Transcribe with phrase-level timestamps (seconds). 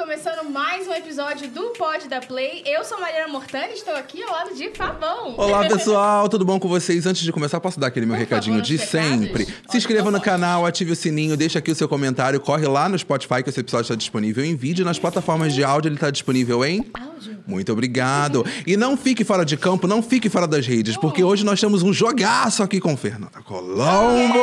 [0.00, 2.62] começando mais um episódio do Pod da Play.
[2.64, 5.34] Eu sou Mariana Mortani, estou aqui ao lado de Fabão.
[5.36, 7.04] Olá, pessoal, tudo bom com vocês?
[7.04, 9.18] Antes de começar, posso dar aquele meu Por recadinho favor, de nos recados.
[9.20, 9.46] sempre?
[9.68, 12.88] Se inscreva por no canal, ative o sininho, deixa aqui o seu comentário, corre lá
[12.88, 16.10] no Spotify que esse episódio está disponível em vídeo, nas plataformas de áudio ele está
[16.10, 17.44] disponível em Áudio.
[17.46, 18.46] Muito obrigado.
[18.66, 21.82] E não fique fora de campo, não fique fora das redes, porque hoje nós temos
[21.82, 24.40] um jogaço aqui com Fernanda Colombo.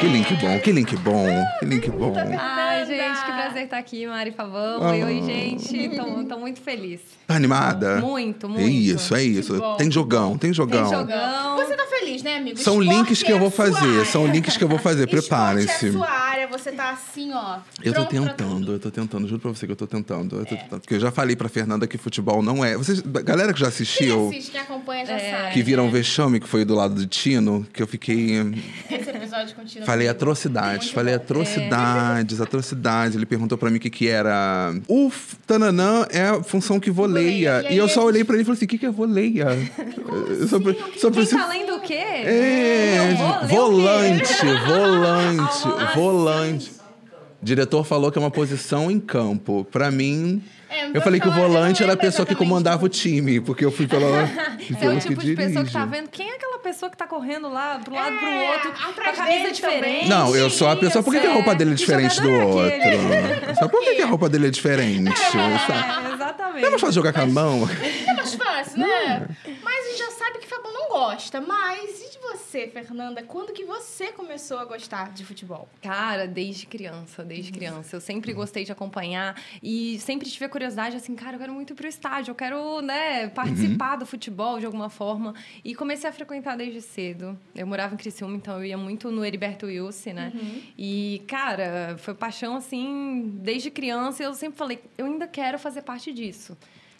[0.00, 1.26] Que link bom, que link bom,
[1.58, 2.14] que link bom.
[2.38, 4.82] Ai, gente, que prazer estar aqui, Mari Favão.
[4.82, 4.90] Ah.
[4.90, 5.88] Oi, oi, gente.
[5.96, 7.00] Tô, tô muito feliz.
[7.26, 8.00] Tá animada?
[8.00, 8.68] Muito, É muito.
[8.68, 9.60] isso, é isso.
[9.78, 10.88] Tem jogão, tem jogão.
[10.88, 11.56] Tem jogão.
[11.56, 12.58] Você tá feliz, né, amigo?
[12.58, 14.04] São Esporte links que eu é vou a sua fazer, área.
[14.04, 15.88] são links que eu vou fazer, preparem-se.
[15.88, 17.58] é sua área, você tá assim, ó.
[17.82, 20.36] Eu tô tentando, eu tô tentando, juro pra você que eu tô tentando.
[20.36, 20.80] Eu tô tentando.
[20.80, 22.76] Porque eu já falei pra Fernanda que futebol não é.
[22.76, 25.30] Vocês, galera que já Quem assistiu, assiste, quem acompanha já É.
[25.42, 25.54] sabe.
[25.54, 28.36] que viram o vexame que foi do lado do Tino, que eu fiquei.
[28.90, 29.86] Esse episódio continua.
[29.86, 31.22] Falei atrocidades, falei bom.
[31.22, 33.16] atrocidades, atrocidades.
[33.16, 34.74] Ele perguntou pra mim o que que era.
[34.88, 35.10] O
[35.46, 37.64] tananã é a função que voleia.
[37.70, 39.46] E E eu só olhei pra ele e falei assim: o que que é voleia?
[40.48, 41.94] Só, pre- só Quem preciso- tá lendo o quê?
[41.94, 43.54] É, vou ler o quê?
[43.54, 46.72] volante, volante, volante.
[47.42, 49.66] Diretor falou que é uma posição em campo.
[49.70, 53.40] Pra mim, É, eu falei que o volante era a pessoa que comandava o time,
[53.40, 54.06] porque eu fui pela
[54.80, 55.72] É o tipo que de pessoa que dirige.
[55.72, 56.08] tá vendo.
[56.08, 59.12] Quem é aquela pessoa que tá correndo lá pro lado É, pro outro com a
[59.12, 60.08] camisa diferente?
[60.08, 61.02] Não, eu sou a pessoa.
[61.04, 62.72] Por que, que a roupa dele é Que diferente do outro?
[62.72, 63.54] é?
[63.54, 65.12] Só por que, que a roupa dele é diferente?
[65.12, 66.60] É, exatamente.
[66.62, 67.68] Não é mais fácil jogar com a mão?
[68.06, 69.26] É mais fácil, né?
[69.62, 70.45] Mas a gente já sabe que
[70.96, 71.42] gosta.
[71.42, 73.22] Mas e de você, Fernanda?
[73.22, 75.68] Quando que você começou a gostar de futebol?
[75.82, 77.96] Cara, desde criança, desde criança.
[77.96, 81.74] Eu sempre gostei de acompanhar e sempre tive a curiosidade, assim, cara, eu quero muito
[81.74, 85.34] ir pro estádio, eu quero, né, participar do futebol de alguma forma.
[85.62, 87.38] E comecei a frequentar desde cedo.
[87.54, 90.32] Eu morava em Criciúma, então eu ia muito no Heriberto Wilson, né?
[90.78, 94.22] E, cara, foi paixão, assim, desde criança.
[94.22, 96.56] E eu sempre falei, eu ainda quero fazer parte disso.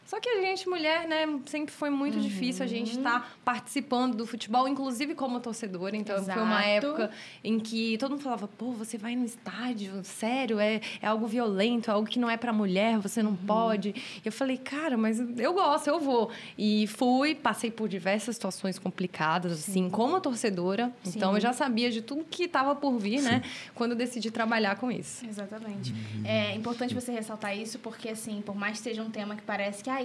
[0.07, 4.25] Só que a gente, mulher, né, sempre foi muito difícil a gente estar participando do
[4.25, 5.97] futebol, inclusive como torcedora.
[5.97, 6.87] Então, foi uma Exato.
[6.87, 7.11] época
[7.43, 11.91] em que todo mundo falava, pô, você vai no estádio, sério, é, é algo violento,
[11.91, 13.89] é algo que não é pra mulher, você não pode.
[13.89, 16.31] E eu falei, cara, mas eu gosto, eu vou.
[16.57, 20.93] E fui, passei por diversas situações complicadas, assim, como torcedora.
[21.05, 23.43] Então, eu já sabia de tudo que estava por vir, né,
[23.75, 25.27] quando eu decidi trabalhar com isso.
[25.27, 25.93] Exatamente.
[26.25, 29.83] É importante você ressaltar isso porque, assim, por mais que seja um tema que parece
[29.83, 29.96] que,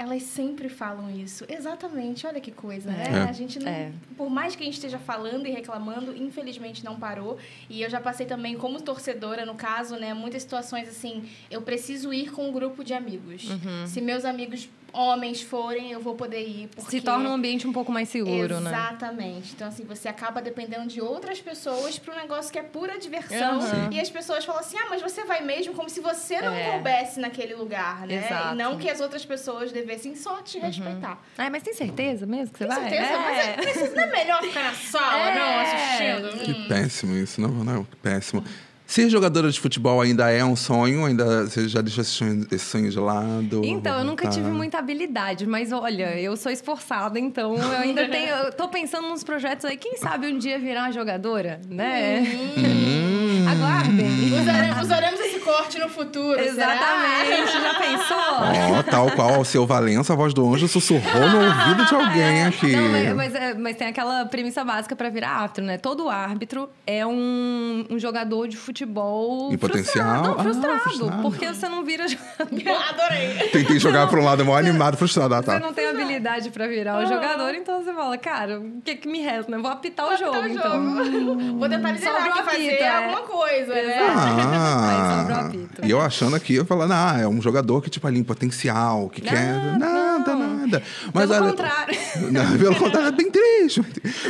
[0.00, 1.44] elas sempre falam isso.
[1.46, 3.04] Exatamente, olha que coisa, né?
[3.12, 3.28] É.
[3.28, 3.70] A gente não.
[3.70, 3.92] É.
[4.16, 7.36] Por mais que a gente esteja falando e reclamando, infelizmente não parou.
[7.68, 10.14] E eu já passei também, como torcedora, no caso, né?
[10.14, 13.50] Muitas situações assim, eu preciso ir com um grupo de amigos.
[13.50, 13.86] Uhum.
[13.86, 16.68] Se meus amigos homens forem, eu vou poder ir.
[16.74, 16.90] Porque...
[16.90, 18.70] Se torna um ambiente um pouco mais seguro, né?
[18.70, 19.52] Exatamente.
[19.54, 23.60] Então, assim, você acaba dependendo de outras pessoas para um negócio que é pura diversão.
[23.60, 23.90] Aham.
[23.92, 26.70] E as pessoas falam assim, ah, mas você vai mesmo como se você não É.
[26.72, 28.24] coubesse naquele lugar, né?
[28.26, 28.54] Exato.
[28.54, 31.18] E não que as outras pessoas devessem só te respeitar.
[31.38, 32.88] Ai, mas tem certeza mesmo que você Com vai?
[32.90, 35.34] certeza, mas é, precisa- não é melhor ficar na sala, É.
[35.34, 36.44] não, assistindo?
[36.44, 36.68] Que Hum.
[36.68, 38.44] péssimo isso, não, não, que péssimo.
[38.90, 41.04] Ser jogadora de futebol ainda é um sonho?
[41.04, 43.62] Ainda você já deixou esse sonho, esse sonho de lado?
[43.64, 44.30] Então, eu nunca Tá.
[44.30, 48.28] tive muita habilidade, mas olha, eu sou esforçada, então eu ainda tenho.
[48.34, 52.20] Eu tô pensando nos projetos aí, quem sabe um dia virar jogadora, né?
[52.58, 53.29] Hum.
[53.50, 54.40] Aguardem.
[54.40, 58.78] Usaremos, usaremos esse corte no futuro, Exatamente, já pensou?
[58.78, 62.44] Ó, tal qual o seu Valença, a voz do anjo sussurrou no ouvido de alguém
[62.46, 62.74] aqui.
[62.76, 65.78] Não, mas, mas, é- mas tem aquela premissa básica pra virar árbitro, né?
[65.78, 70.24] Todo árbitro é um, um jogador de futebol Em potencial?
[70.24, 70.28] frustrado.
[70.28, 71.22] Não, Ah, frustrado, frustrado.
[71.22, 72.58] porque você não vira jogador.
[72.58, 72.88] será?
[72.90, 73.48] Adorei.
[73.52, 75.34] Tentei jogar pra um lado mó animado, frustrado.
[75.34, 75.58] Ah, Você tá.
[75.60, 79.20] não tem habilidade pra virar o jogador, então você fala, cara, o que, que me
[79.20, 79.50] resta?
[79.50, 79.58] né?
[79.58, 81.04] Vou apitar o jogo, Tá o então.
[81.04, 81.58] jogo.
[81.58, 82.88] Vou tentar liderar Sobrou aqui, a fazer é.
[82.88, 83.98] alguma coisa, né?
[83.98, 88.06] Aí sobrou Ah, e eu achando aqui, eu falando, ah, é um jogador que, tipo,
[88.06, 89.78] ali, em potencial, que quer.
[89.78, 90.56] Nada, não.
[90.58, 90.82] nada.
[91.14, 92.00] Mas Pelo olha- contrário.
[92.30, 93.82] Não, pelo contrário, é bem triste.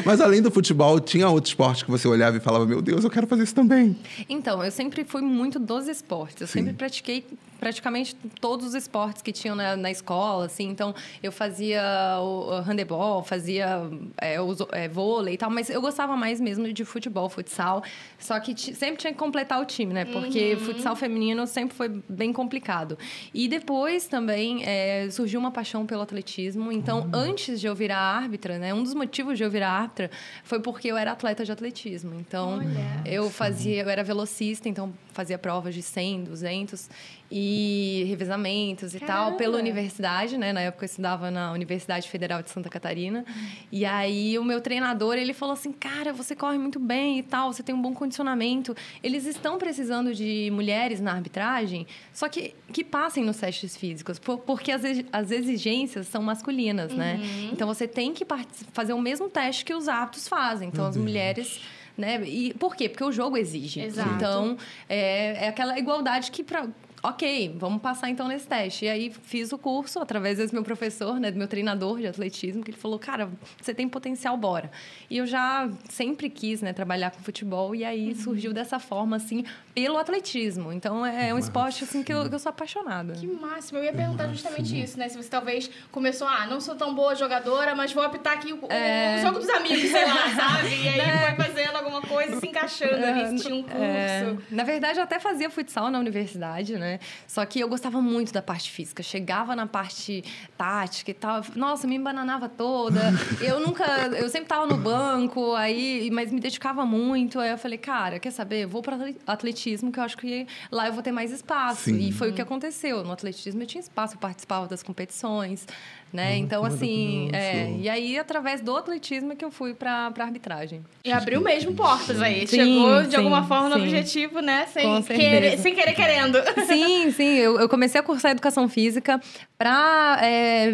[0.05, 3.11] Mas além do futebol, tinha outro esporte que você olhava e falava, meu Deus, eu
[3.11, 3.97] quero fazer isso também.
[4.29, 6.41] Então, eu sempre fui muito dos esportes.
[6.43, 6.61] Eu Sim.
[6.61, 7.27] sempre pratiquei
[7.61, 10.67] praticamente todos os esportes que tinham na, na escola, assim.
[10.69, 11.83] Então, eu fazia
[12.21, 13.83] o, handebol, fazia
[14.17, 15.51] é, o, é, vôlei e tal.
[15.51, 17.85] Mas eu gostava mais mesmo de futebol, futsal.
[18.19, 20.07] Só que sempre tinha que completar o time, né?
[20.07, 22.99] Porque futsal feminino sempre foi bem complicado.
[23.35, 26.73] E depois também é, surgiu uma paixão pelo atletismo.
[26.73, 28.73] Então, antes de eu virar árbitra, né?
[28.73, 30.11] Um dos motivos de eu virar árbitra
[30.43, 32.15] foi porque eu era atleta de atletismo.
[32.19, 33.03] Então, Olha.
[33.05, 36.89] eu fazia, eu era velocista, então fazia provas de 100, 200.
[37.33, 39.29] e revezamentos e Caramba.
[39.31, 40.53] tal pela universidade, né?
[40.53, 43.25] Na época eu estudava na Universidade Federal de Santa Catarina.
[43.71, 47.53] E aí o meu treinador, ele falou assim: "Cara, você corre muito bem e tal,
[47.53, 48.75] você tem um bom condicionamento.
[49.01, 54.39] Eles estão precisando de mulheres na arbitragem, só que que passem nos testes físicos, por-
[54.39, 57.19] porque as, ex- as exigências são masculinas, né?
[57.53, 58.25] Então você tem que
[58.73, 60.69] fazer o mesmo teste que os aptos fazem.
[60.69, 61.61] Então as mulheres
[62.01, 62.21] né?
[62.25, 62.89] E por quê?
[62.89, 63.81] Porque o jogo exige.
[63.81, 64.11] Exato.
[64.15, 64.57] Então,
[64.89, 66.67] é, é aquela igualdade que pra,
[67.03, 68.85] Ok, vamos passar então nesse teste.
[68.85, 72.63] E aí fiz o curso através desse meu professor, né, do meu treinador de atletismo,
[72.63, 73.31] que ele falou, cara,
[73.61, 74.71] você tem potencial, bora.
[75.09, 79.47] E eu já sempre quis, né, trabalhar com futebol e aí surgiu dessa forma, assim,
[79.75, 80.73] pelo atletismo.
[80.75, 83.15] Então é um esporte, assim, que eu, que eu sou apaixonada.
[83.15, 83.79] Que máximo.
[83.79, 85.09] Eu ia perguntar justamente isso, né?
[85.09, 88.57] Se você talvez começou, ah, não sou tão boa jogadora, mas vou apitar aqui o,
[88.57, 90.69] o- o jogo dos amigos, sei lá, sabe?
[90.69, 91.01] E aí
[91.37, 93.79] vai fazendo alguma coisa, se encaixando ali, se tinha um curso.
[93.81, 96.90] É, na verdade, eu até fazia futsal na universidade, né?
[97.27, 99.03] Só que eu gostava muito da parte física.
[99.03, 100.25] Chegava na parte
[100.57, 101.43] tática e tal.
[101.55, 103.01] Nossa, me embananava toda.
[103.41, 103.85] eu nunca...
[104.17, 106.11] Eu sempre tava no banco, aí...
[106.13, 107.39] Mas me dedicava muito.
[107.39, 108.67] Aí eu falei, cara, quer saber?
[108.67, 111.85] Vou para atletismo, que eu acho que lá eu vou ter mais espaço.
[111.85, 111.99] Sim.
[111.99, 113.05] E foi o que aconteceu.
[113.05, 115.67] No atletismo eu tinha espaço, eu participava das competições,
[116.13, 116.37] né?
[116.37, 117.31] então, assim...
[117.33, 120.85] É, e aí, através do atletismo, é que eu fui pra, pra arbitragem.
[121.05, 122.47] E abriu mesmo portas aí.
[122.47, 124.67] Sim, Chegou de sim, alguma forma no objetivo, né?
[124.67, 125.63] Sem Com querer, certeza.
[125.63, 126.39] sem querer querendo.
[126.67, 126.80] Sim,
[127.13, 127.35] sim.
[127.37, 129.21] Eu, eu comecei a cursar educação física
[129.59, 130.19] para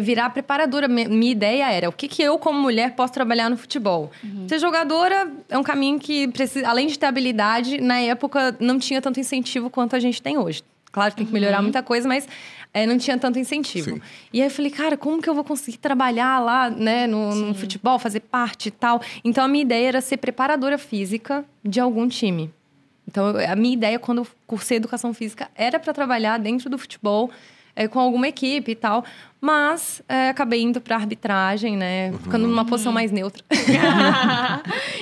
[0.01, 0.87] virar preparadora.
[0.87, 4.11] Mi- Minha ideia era o que, que eu, como mulher, posso trabalhar no futebol.
[4.47, 9.01] Ser jogadora é um caminho que, precisa, além de ter habilidade, na época não tinha
[9.01, 10.63] tanto incentivo quanto a gente tem hoje.
[10.91, 12.27] Claro que tem que melhorar muita coisa, mas
[12.73, 13.91] é, não tinha tanto incentivo.
[13.95, 14.01] Sim.
[14.33, 17.53] E aí eu falei, cara, como que eu vou conseguir trabalhar lá, né, no, no
[17.53, 18.99] futebol, fazer parte e tal?
[19.23, 22.49] Então a minha ideia era ser preparadora física de algum time.
[23.07, 27.31] Então, a minha ideia, quando eu cursei educação física, era para trabalhar dentro do futebol,
[27.75, 29.05] eh, com alguma equipe e tal.
[29.39, 32.11] Mas eh, acabei indo para arbitragem, né?
[32.23, 33.43] Ficando numa posição mais neutra.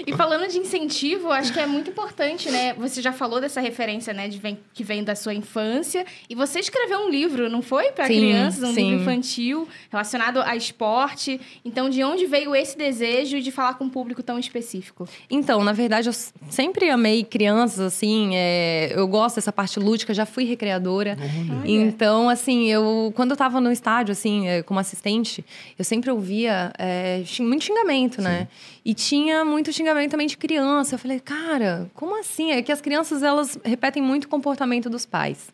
[0.06, 2.74] e falando de incentivo, acho que é muito importante, né?
[2.74, 6.06] Você já falou dessa referência, né, de vem, que vem da sua infância.
[6.30, 7.92] E você escreveu um livro, não foi?
[7.92, 8.90] Para crianças, um sim.
[8.90, 11.40] livro infantil relacionado a esporte.
[11.64, 15.08] Então, de onde veio esse desejo de falar com um público tão específico?
[15.30, 16.14] Então, na verdade, eu
[16.50, 18.32] sempre amei crianças, assim.
[18.34, 21.18] é, eu gosto dessa parte lúdica, já fui recreadora.
[21.64, 25.44] Então, assim, eu quando eu tava no estádio, assim, é, como assistente,
[25.78, 28.48] eu sempre ouvia é, muito xingamento, né?
[28.86, 30.94] E tinha muito xingamento também de criança.
[30.94, 32.52] Eu falei, cara, como assim?
[32.52, 35.50] É que as crianças, elas repetem muito o comportamento dos pais.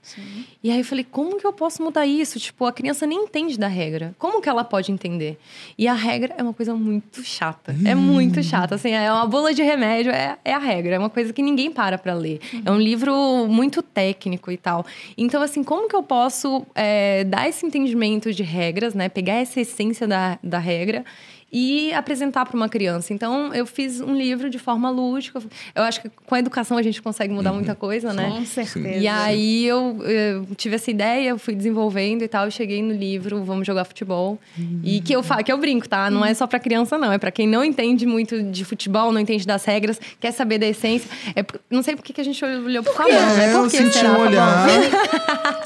[0.62, 2.38] E aí eu falei, como que eu posso mudar isso?
[2.38, 4.14] Tipo, a criança nem entende da regra.
[4.20, 5.40] Como que ela pode entender?
[5.78, 7.74] E a regra é uma coisa muito chata.
[7.86, 8.76] É muito chata.
[8.76, 10.96] Assim, é uma bola de remédio, é, é a regra.
[10.96, 12.42] É uma coisa que ninguém para pra ler.
[12.66, 14.86] É um livro muito técnico e tal.
[15.18, 19.08] Então, assim, como que eu posso é, dar esse entendimento de regras, né?
[19.08, 21.06] Pegar essa essência da, da regra
[21.52, 23.14] e apresentar para uma criança.
[23.14, 25.42] Então, eu fiz um livro de forma lúdica.
[25.76, 28.30] Eu acho que com a educação a gente consegue mudar muita coisa, né?
[28.30, 28.88] Com certeza.
[28.98, 32.94] E aí eu, eu tive essa ideia, eu fui desenvolvendo e tal, e cheguei no
[32.94, 34.40] livro Vamos Jogar Futebol.
[34.84, 36.10] E que eu falo, que eu brinco, tá?
[36.10, 37.12] Não é só pra criança, não.
[37.12, 40.68] É pra quem não entende muito de futebol, não entende das regras, quer saber da
[40.68, 41.10] essência.
[41.36, 43.46] É, não sei por que a gente olhou pro Fabão, né?
[43.50, 44.68] É, Por eu que senti será, um olhar.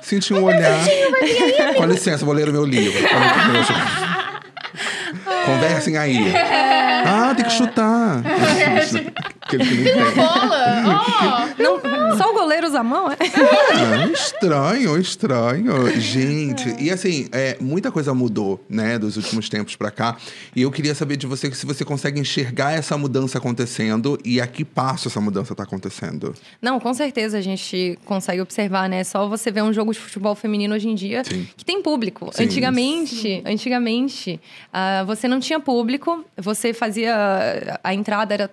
[0.01, 0.79] senti um olhar.
[1.77, 2.99] Com licença, vou ler o meu livro.
[5.45, 6.33] Conversem aí.
[7.05, 8.21] Ah, tem que chutar.
[9.45, 10.15] Aquele que não entende.
[10.15, 10.83] Bola!
[11.59, 11.61] Ó!
[11.61, 13.15] Não, só o goleiro usa a mão, é?
[13.15, 15.99] Ah, estranho, estranho.
[15.99, 20.17] Gente, e assim, é, muita coisa mudou, né, dos últimos tempos pra cá.
[20.55, 24.47] E eu queria saber de você se você consegue enxergar essa mudança acontecendo e a
[24.47, 26.33] que passo essa mudança tá acontecendo.
[26.61, 29.03] Não, com certeza a gente consegue observar, né?
[29.03, 31.47] Só você ver um jogo de futebol feminino hoje em dia Sim.
[31.55, 32.31] que tem público.
[32.33, 32.43] Sim.
[32.45, 34.41] Antigamente, antigamente,
[34.73, 38.51] ah, você não tinha público, você fazia a entrada era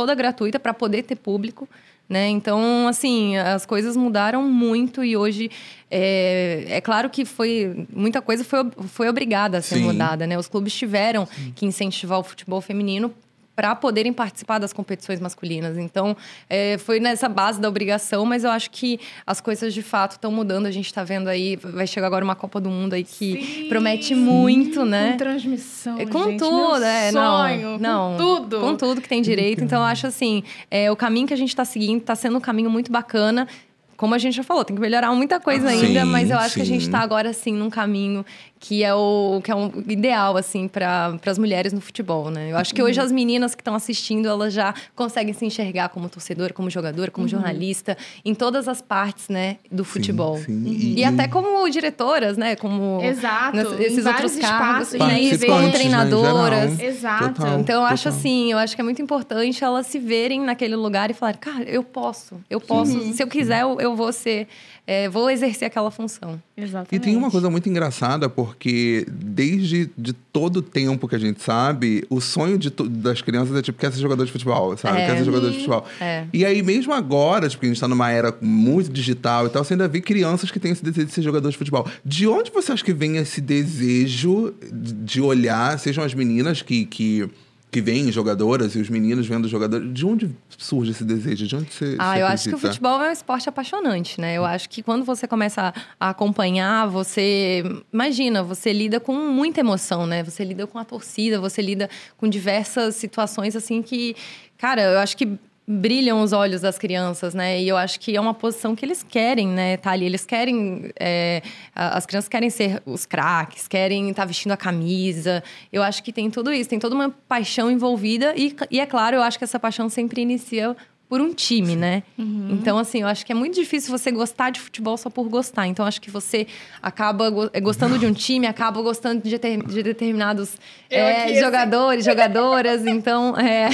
[0.00, 1.68] toda gratuita para poder ter público.
[2.08, 2.28] Né?
[2.28, 5.50] Então, assim, as coisas mudaram muito e hoje
[5.90, 9.82] é, é claro que foi muita coisa foi, foi obrigada a ser Sim.
[9.82, 10.36] mudada, né?
[10.36, 13.14] Os clubes tiveram que incentivar o futebol feminino
[13.60, 15.76] para poderem participar das competições masculinas.
[15.76, 16.16] Então,
[16.48, 20.32] é, foi nessa base da obrigação, mas eu acho que as coisas de fato estão
[20.32, 20.64] mudando.
[20.64, 23.68] A gente está vendo aí, vai chegar agora uma Copa do Mundo aí que Sim.
[23.68, 25.10] promete muito, né?
[25.12, 28.60] Com transmissão, É, com gente, tudo, meu é, sonho, não, não, com tudo.
[28.60, 29.62] com tudo que tem direito.
[29.62, 32.40] Então, eu acho assim, é, o caminho que a gente está seguindo está sendo um
[32.40, 33.46] caminho muito bacana.
[33.94, 36.38] Como a gente já falou, tem que melhorar muita coisa Ah, ainda, sim, mas eu
[36.38, 36.86] acho que a gente sim.
[36.88, 38.24] está agora sim num caminho
[38.62, 42.52] que é o que é um ideal assim para as mulheres no futebol, né?
[42.52, 46.10] Eu acho que hoje as meninas que estão assistindo, elas já conseguem se enxergar como
[46.10, 50.36] torcedora, como jogadora, como jornalista, em todas as partes, né, do futebol.
[50.36, 50.62] sim.
[50.66, 53.56] E, E- até como diretoras, né, como Exato.
[53.56, 56.76] ness- esses outros cargos, espaços, né, né, e como né, em treinadoras.
[56.76, 56.90] geral.
[56.90, 57.34] Exato.
[57.40, 57.60] Total.
[57.60, 61.10] Então, eu acho assim, eu acho que é muito importante elas se verem naquele lugar
[61.10, 64.46] e falar, cara, eu posso, eu posso, se eu quiser, eu, eu vou ser,
[64.86, 66.38] é, vou exercer aquela função.
[66.56, 66.94] Exatamente.
[66.96, 71.42] E tem uma coisa muito engraçada, porque desde de todo o tempo que a gente
[71.42, 74.98] sabe, o sonho de das crianças é tipo, quer ser jogador de futebol, sabe?
[74.98, 75.06] É.
[75.06, 75.86] Quer ser jogador de futebol.
[76.00, 76.24] É.
[76.32, 79.62] E aí, mesmo agora, tipo, que a gente tá numa era muito digital e tal,
[79.62, 81.88] você ainda vê crianças que têm esse desejo de ser jogador de futebol.
[82.04, 86.84] De onde você acha que vem esse desejo de de olhar, sejam as meninas que.
[86.84, 87.28] que
[87.70, 89.92] que veem jogadoras e os meninos vendo jogadores.
[89.92, 91.46] De onde surge esse desejo?
[91.46, 91.96] De onde você.
[91.98, 92.68] Ah, você eu acho que o acredita?
[92.68, 94.36] futebol é um esporte apaixonante, né?
[94.36, 97.62] Eu acho que quando você começa a acompanhar, você.
[97.92, 100.24] Imagina, você lida com muita emoção, né?
[100.24, 104.16] Você lida com a torcida, você lida com diversas situações, assim, que.
[104.58, 105.38] Cara, eu acho que
[105.72, 107.60] brilham os olhos das crianças, né?
[107.62, 110.04] E eu acho que é uma posição que eles querem, né, tá ali.
[110.04, 110.90] Eles querem...
[110.98, 115.44] é, as crianças querem ser os craques, querem estar vestindo a camisa.
[115.72, 116.68] Eu acho que tem tudo isso.
[116.68, 118.34] Tem toda uma paixão envolvida.
[118.36, 120.76] E, e é claro, eu acho que essa paixão sempre inicia
[121.10, 122.04] por um time, né?
[122.16, 125.66] Então, assim, eu acho que é muito difícil você gostar de futebol só por gostar.
[125.66, 126.46] Então, acho que você
[126.80, 130.54] acaba eh, gostando de um time, acaba gostando de, deter- de determinados
[130.86, 130.96] aqui,
[131.32, 131.40] assim.
[131.40, 132.86] jogadores, jogadoras.
[132.86, 133.68] Então, é...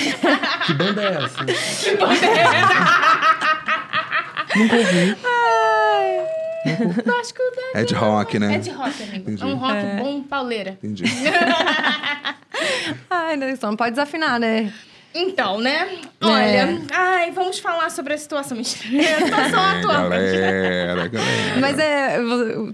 [0.67, 1.45] Que banda é essa?
[4.57, 5.17] Nunca ouvi.
[7.07, 8.55] Eu acho que o da- É de rock, né?
[8.55, 9.17] É de rock, amigo.
[9.31, 9.43] Entendi.
[9.43, 10.71] É um rock bom, pauleira.
[10.83, 11.05] Entendi.
[13.11, 14.73] Ai, né, só não pode desafinar, né?
[15.19, 15.89] Então, né?
[16.21, 16.27] É.
[16.27, 18.57] Olha, ai, vamos falar sobre a situação.
[18.57, 19.17] Mentira.
[19.17, 20.11] A situação É, atual.
[20.11, 21.61] galera, galera.
[21.61, 22.19] Mas é...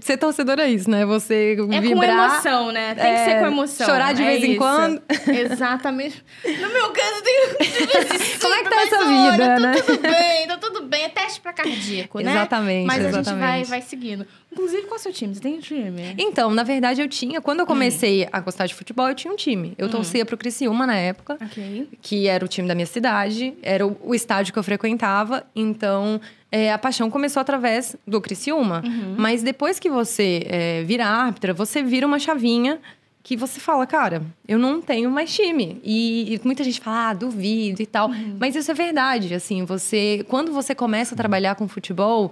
[0.01, 1.05] Ser torcedor é isso, né?
[1.05, 2.09] Você É com vibrar...
[2.09, 2.95] emoção, né?
[2.95, 3.85] Tem que é, ser com emoção.
[3.87, 4.57] chorar de é vez em isso.
[4.59, 5.01] quando.
[5.27, 6.23] Exatamente.
[6.45, 9.73] No meu caso, tem vez em Como é que tá essa olha, vida, tá né?
[9.73, 11.03] tudo bem, tá tudo bem.
[11.03, 12.31] É teste pra cardíaco, né?
[12.31, 13.45] Exatamente, Mas a gente exatamente.
[13.45, 14.25] vai, vai seguindo.
[14.53, 15.33] Inclusive, qual é o seu time?
[15.33, 16.13] Você tem um time?
[16.15, 17.41] Então, na verdade, eu tinha...
[17.41, 19.73] Quando eu comecei a gostar de futebol, eu tinha um time.
[19.79, 21.37] Eu torcia pro Criciúma na época.
[21.41, 21.89] Ok.
[22.01, 25.43] que era o time da minha cidade, era o, estádio que eu frequentava.
[25.55, 28.83] Então, é, a paixão começou através do Criciúma.
[29.17, 32.79] Mas depois que você é, vira árbitra, você vira uma chavinha
[33.23, 35.81] que você fala, cara, eu não tenho mais time.
[35.83, 38.09] E, e muita gente fala, ah, duvido e tal.
[38.37, 40.23] Mas isso é verdade, assim, você...
[40.27, 42.31] Quando você começa a trabalhar com futebol...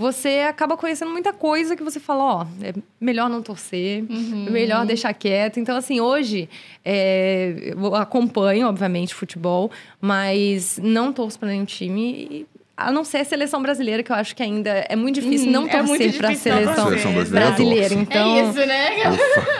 [0.00, 4.02] Você acaba conhecendo muita coisa que você fala, ó, é melhor não torcer,
[4.46, 5.60] é melhor deixar quieto.
[5.60, 6.48] Então, assim, hoje
[6.82, 12.12] é, eu acompanho, obviamente, futebol, mas não torço para nenhum time.
[12.30, 12.46] e,
[12.80, 15.52] A não ser a seleção brasileira, que eu acho que ainda é muito difícil Hum,
[15.52, 17.88] não é torcer para a seleção, Seleção brasileira brasileira.
[17.88, 18.02] torço.
[18.02, 18.90] Então, É isso, né?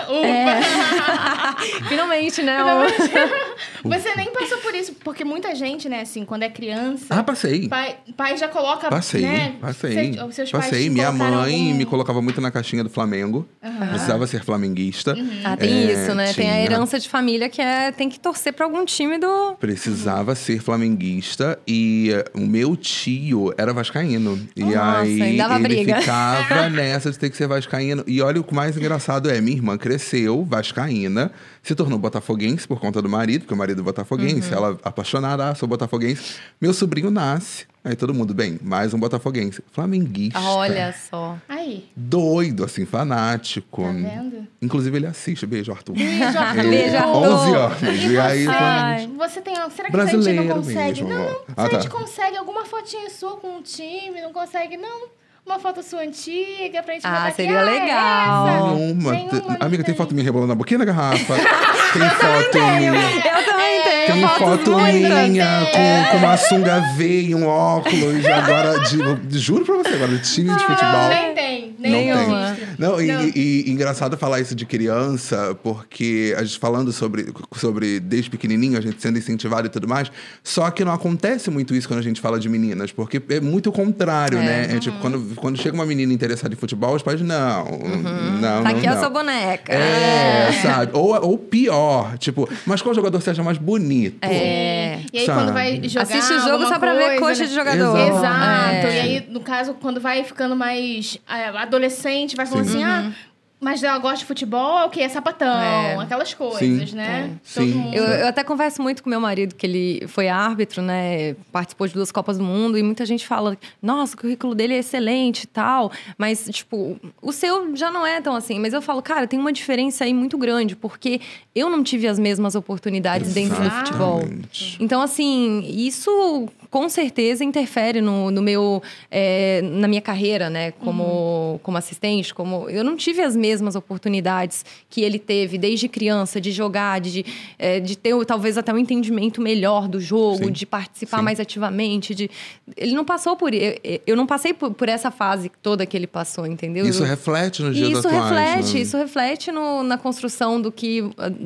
[0.08, 1.84] Ufa.
[1.88, 2.58] finalmente, né?
[2.64, 7.06] o- Você nem passou por isso, porque muita gente, né, assim, quando é criança.
[7.10, 7.68] Ah, passei.
[7.68, 8.88] Pai, pai já coloca.
[8.88, 10.14] Passei, né, passei.
[10.32, 10.90] seus pais passei.
[10.90, 13.46] Minha mãe algum- me colocava muito na caixinha do Flamengo.
[13.90, 15.16] Precisava ser flamenguista.
[15.44, 16.32] Ah, tem É, isso, né?
[16.32, 16.62] Tem a tinha.
[16.64, 19.56] herança de família que é tem que torcer para algum time do.
[19.58, 22.76] Precisava ser flamenguista e eh, o meu
[23.18, 24.38] tio era vascaíno.
[24.56, 26.00] E Nossa, aí dava ele briga.
[26.00, 28.04] ficava nessa de ter que ser vascaíno.
[28.06, 31.30] E olha o que mais engraçado é, minha irmã cresceu vascaína,
[31.62, 34.56] se tornou botafoguense por conta do marido, porque o marido é botafoguense, Uhum.
[34.56, 36.34] ela apaixonada, ah, sou botafoguense.
[36.60, 37.64] Meu sobrinho nasce.
[37.82, 39.62] Aí todo mundo, bem, mais um botafoguense.
[39.72, 40.38] Flamenguista.
[40.38, 41.38] Olha só.
[41.48, 43.82] Aí, Doido, assim, fanático.
[43.82, 44.46] tá vendo?
[44.60, 45.46] Inclusive ele assiste.
[45.46, 45.94] Beijo, Arthur.
[45.94, 46.62] Beijo, Arthur.
[46.62, 47.16] Beijo, Arthur.
[47.16, 47.82] 11 anos.
[48.04, 49.06] E E, aí, você, Ai.
[49.16, 49.54] você tem.
[49.54, 51.02] Será que a gente não Brasileiro consegue?
[51.04, 51.98] mesmo, Não, Ah, a gente tá.
[51.98, 55.08] consegue alguma fotinha sua com um time, não consegue, não?
[55.50, 57.36] Uma foto sua antiga pra gente Ah, botar aqui.
[57.36, 58.46] seria é legal.
[58.48, 58.74] essa?
[58.76, 59.12] Nenhuma.
[59.12, 59.94] Nenhuma, Tem- não Amiga, tem tem.
[59.96, 61.34] foto minha rebolando na boquinha da garrafa.
[61.92, 62.92] tem foto minha.
[62.92, 64.06] Eu também tenho.
[64.12, 65.28] Tem fotos foto muitas.
[65.28, 68.24] minha com, com uma sunga V e um óculos.
[68.26, 68.78] Agora,
[69.26, 71.08] de, juro pra você, agora, de time de futebol.
[71.08, 72.50] Nem tem, nem Nenhuma.
[72.52, 72.70] existe.
[72.78, 73.22] Não, e, Não.
[73.24, 77.26] e- e engraçado falar isso de criança, porque a gente falando sobre,
[77.56, 80.10] sobre desde pequenininho, a gente sendo incentivado e tudo mais,
[80.42, 83.68] só que não acontece muito isso quando a gente fala de meninas, porque é muito
[83.68, 84.42] o contrário, É.
[84.42, 84.76] né?
[84.76, 88.60] É tipo, quando, quando chega uma menina interessada em futebol, os pais, não, não, Tá
[88.62, 88.94] não, aqui não.
[88.94, 89.72] a sua boneca.
[89.72, 90.92] É, sabe?
[90.94, 94.18] Ou, ou pior, tipo, mas qual jogador você acha mais bonito?
[94.22, 95.00] É.
[95.12, 95.40] E aí, Sabe?
[95.40, 96.02] quando vai jogar.
[96.02, 97.46] Assiste o jogo só pra ver coisa, coxa né?
[97.48, 97.98] de jogador.
[97.98, 98.86] Exato.
[98.86, 98.96] É.
[98.96, 102.84] E aí, no caso, quando vai ficando mais é, adolescente, vai falando Sim.
[102.84, 103.12] assim: ah,
[103.60, 105.02] Mas ela gosta de futebol, é o quê?
[105.02, 105.94] É sapatão, É.
[105.96, 106.96] aquelas coisas, Sim.
[106.96, 107.30] né?
[107.36, 107.54] É.
[107.54, 107.74] Todo Sim.
[107.74, 107.94] mundo.
[107.94, 111.34] Eu, eu até converso muito com meu marido, que ele foi árbitro, né?
[111.52, 114.78] Participou de duas Copas do Mundo, e muita gente fala, nossa, o currículo dele é
[114.78, 115.92] excelente e tal.
[116.16, 118.58] Mas, tipo, o seu já não é tão assim.
[118.58, 121.20] Mas eu falo, cara, tem uma diferença aí muito grande, porque
[121.54, 124.20] eu não tive as mesmas oportunidades dentro do futebol.
[124.20, 124.78] Exatamente.
[124.80, 130.70] Então, assim, isso com certeza interfere no, no meu, é, na minha carreira, né?
[130.72, 136.40] Como, como assistente, como eu não tive as mesmas oportunidades que ele teve desde criança
[136.40, 137.24] de jogar, de,
[137.58, 140.52] é, de ter talvez até um entendimento melhor do jogo, Sim.
[140.52, 141.24] de participar Sim.
[141.24, 142.14] mais ativamente.
[142.14, 142.30] De,
[142.76, 146.46] ele não passou por, eu, não passei por, por essa fase toda que ele passou,
[146.46, 146.86] entendeu?
[146.86, 148.30] Isso Eu- reflete nos dias e isso atuais.
[148.30, 148.80] reflete, né?
[148.80, 151.02] isso reflete no- na construção do que,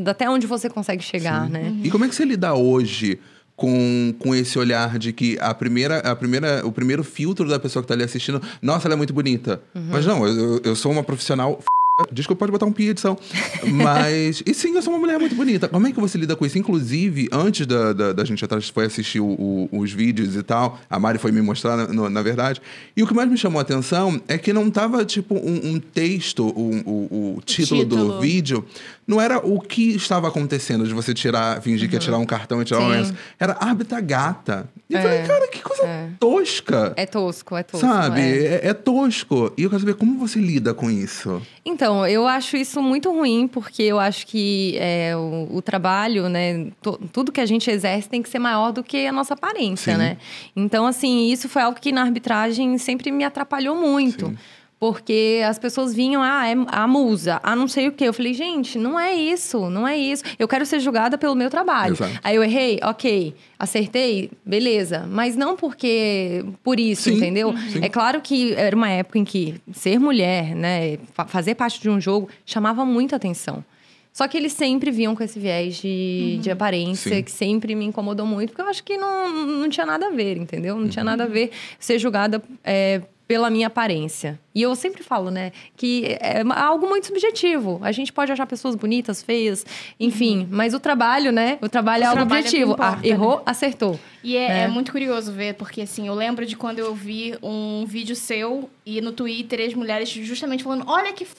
[0.07, 1.75] até onde você consegue chegar, né?
[1.83, 3.19] E como é que você lida hoje
[3.57, 7.83] com, com esse olhar de que a primeira, a primeira, o primeiro filtro da pessoa
[7.83, 9.63] que tá ali assistindo, nossa, ela é muito bonita.
[9.75, 9.89] Uhum.
[9.91, 11.53] Mas não, eu, eu sou uma profissional.
[11.61, 11.67] f***.
[12.11, 13.17] Desculpa, pode botar um pi edição.
[13.71, 14.43] Mas.
[14.45, 15.69] e sim, eu sou uma mulher muito bonita.
[15.69, 16.59] Como é que você lida com isso?
[16.59, 20.81] Inclusive, antes da, da, da gente atrás foi assistir o- o- os vídeos e tal,
[20.91, 22.61] a Mari foi me mostrar, na, na verdade.
[22.97, 25.79] E o que mais me chamou a atenção é que não tava, tipo, um, um
[25.79, 28.21] texto, um- o, o título, do título.
[28.21, 28.65] vídeo,
[29.07, 32.61] não era o que estava acontecendo de você tirar, fingir que ia tirar um cartão
[32.63, 32.87] e tirar Sim.
[32.87, 33.15] uma doença.
[33.39, 34.69] Era árbitra gata.
[34.89, 35.03] E eu É.
[35.03, 36.09] falei, cara, que coisa É.
[36.19, 36.93] tosca.
[36.97, 37.87] É tosco, é tosco.
[37.87, 38.21] Sabe?
[38.21, 38.61] é.
[38.65, 38.69] É.
[38.69, 39.53] é tosco.
[39.57, 41.41] E eu quero saber como você lida com isso.
[41.65, 46.69] Então, eu acho isso muito ruim, porque eu acho que é, o, o trabalho, né,
[47.13, 49.99] tudo que a gente exerce tem que ser maior do que a nossa aparência, Sim.
[49.99, 50.17] né?
[50.55, 54.27] Então, assim, isso foi algo que na arbitragem sempre me atrapalhou muito.
[54.29, 54.37] Sim.
[54.79, 58.05] Porque as pessoas vinham, ah, é a musa, ah, não sei o quê.
[58.09, 60.23] Eu falei, gente, não é isso, não é isso.
[60.39, 61.95] Eu quero ser julgada pelo meu trabalho.
[61.95, 62.21] Exato.
[62.23, 63.35] Aí eu errei, ok.
[63.59, 65.07] Acertei, beleza.
[65.09, 67.55] Mas não porque por isso, Sim, entendeu?
[67.73, 67.81] sim.
[67.83, 71.89] É claro que era uma época em que ser mulher, né, fa- fazer parte de
[71.89, 73.65] um jogo chamava muita atenção.
[74.13, 77.23] Só que eles sempre vinham com esse viés de, de aparência, Sim.
[77.23, 80.37] que sempre me incomodou muito, porque eu acho que não, não tinha nada a ver,
[80.37, 80.77] entendeu?
[80.77, 81.51] Não tinha nada a ver
[81.81, 84.39] ser julgada é, pela minha aparência.
[84.55, 87.81] E eu sempre falo, né, que é algo muito subjetivo.
[87.83, 89.65] A gente pode achar pessoas bonitas, feias,
[89.99, 91.59] enfim, mas o trabalho, né?
[91.63, 92.73] O trabalho O é algo trabalho é objetivo.
[92.73, 93.43] importa, Ah, errou, né?
[93.47, 93.99] acertou.
[94.23, 94.61] E é, né?
[94.65, 98.69] é muito curioso ver, porque assim, eu lembro de quando eu vi um vídeo seu
[98.85, 101.35] e no Twitter as mulheres justamente falando: olha que f...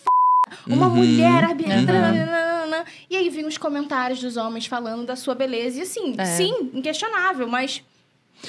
[0.68, 0.96] uma Uhum.
[0.96, 1.92] mulher arbitrando.
[1.92, 2.00] Uhum.
[2.25, 5.80] nananana." E aí vinham os comentários dos homens falando da sua beleza.
[5.80, 6.25] E assim, É.
[6.25, 7.84] sim, inquestionável, mas.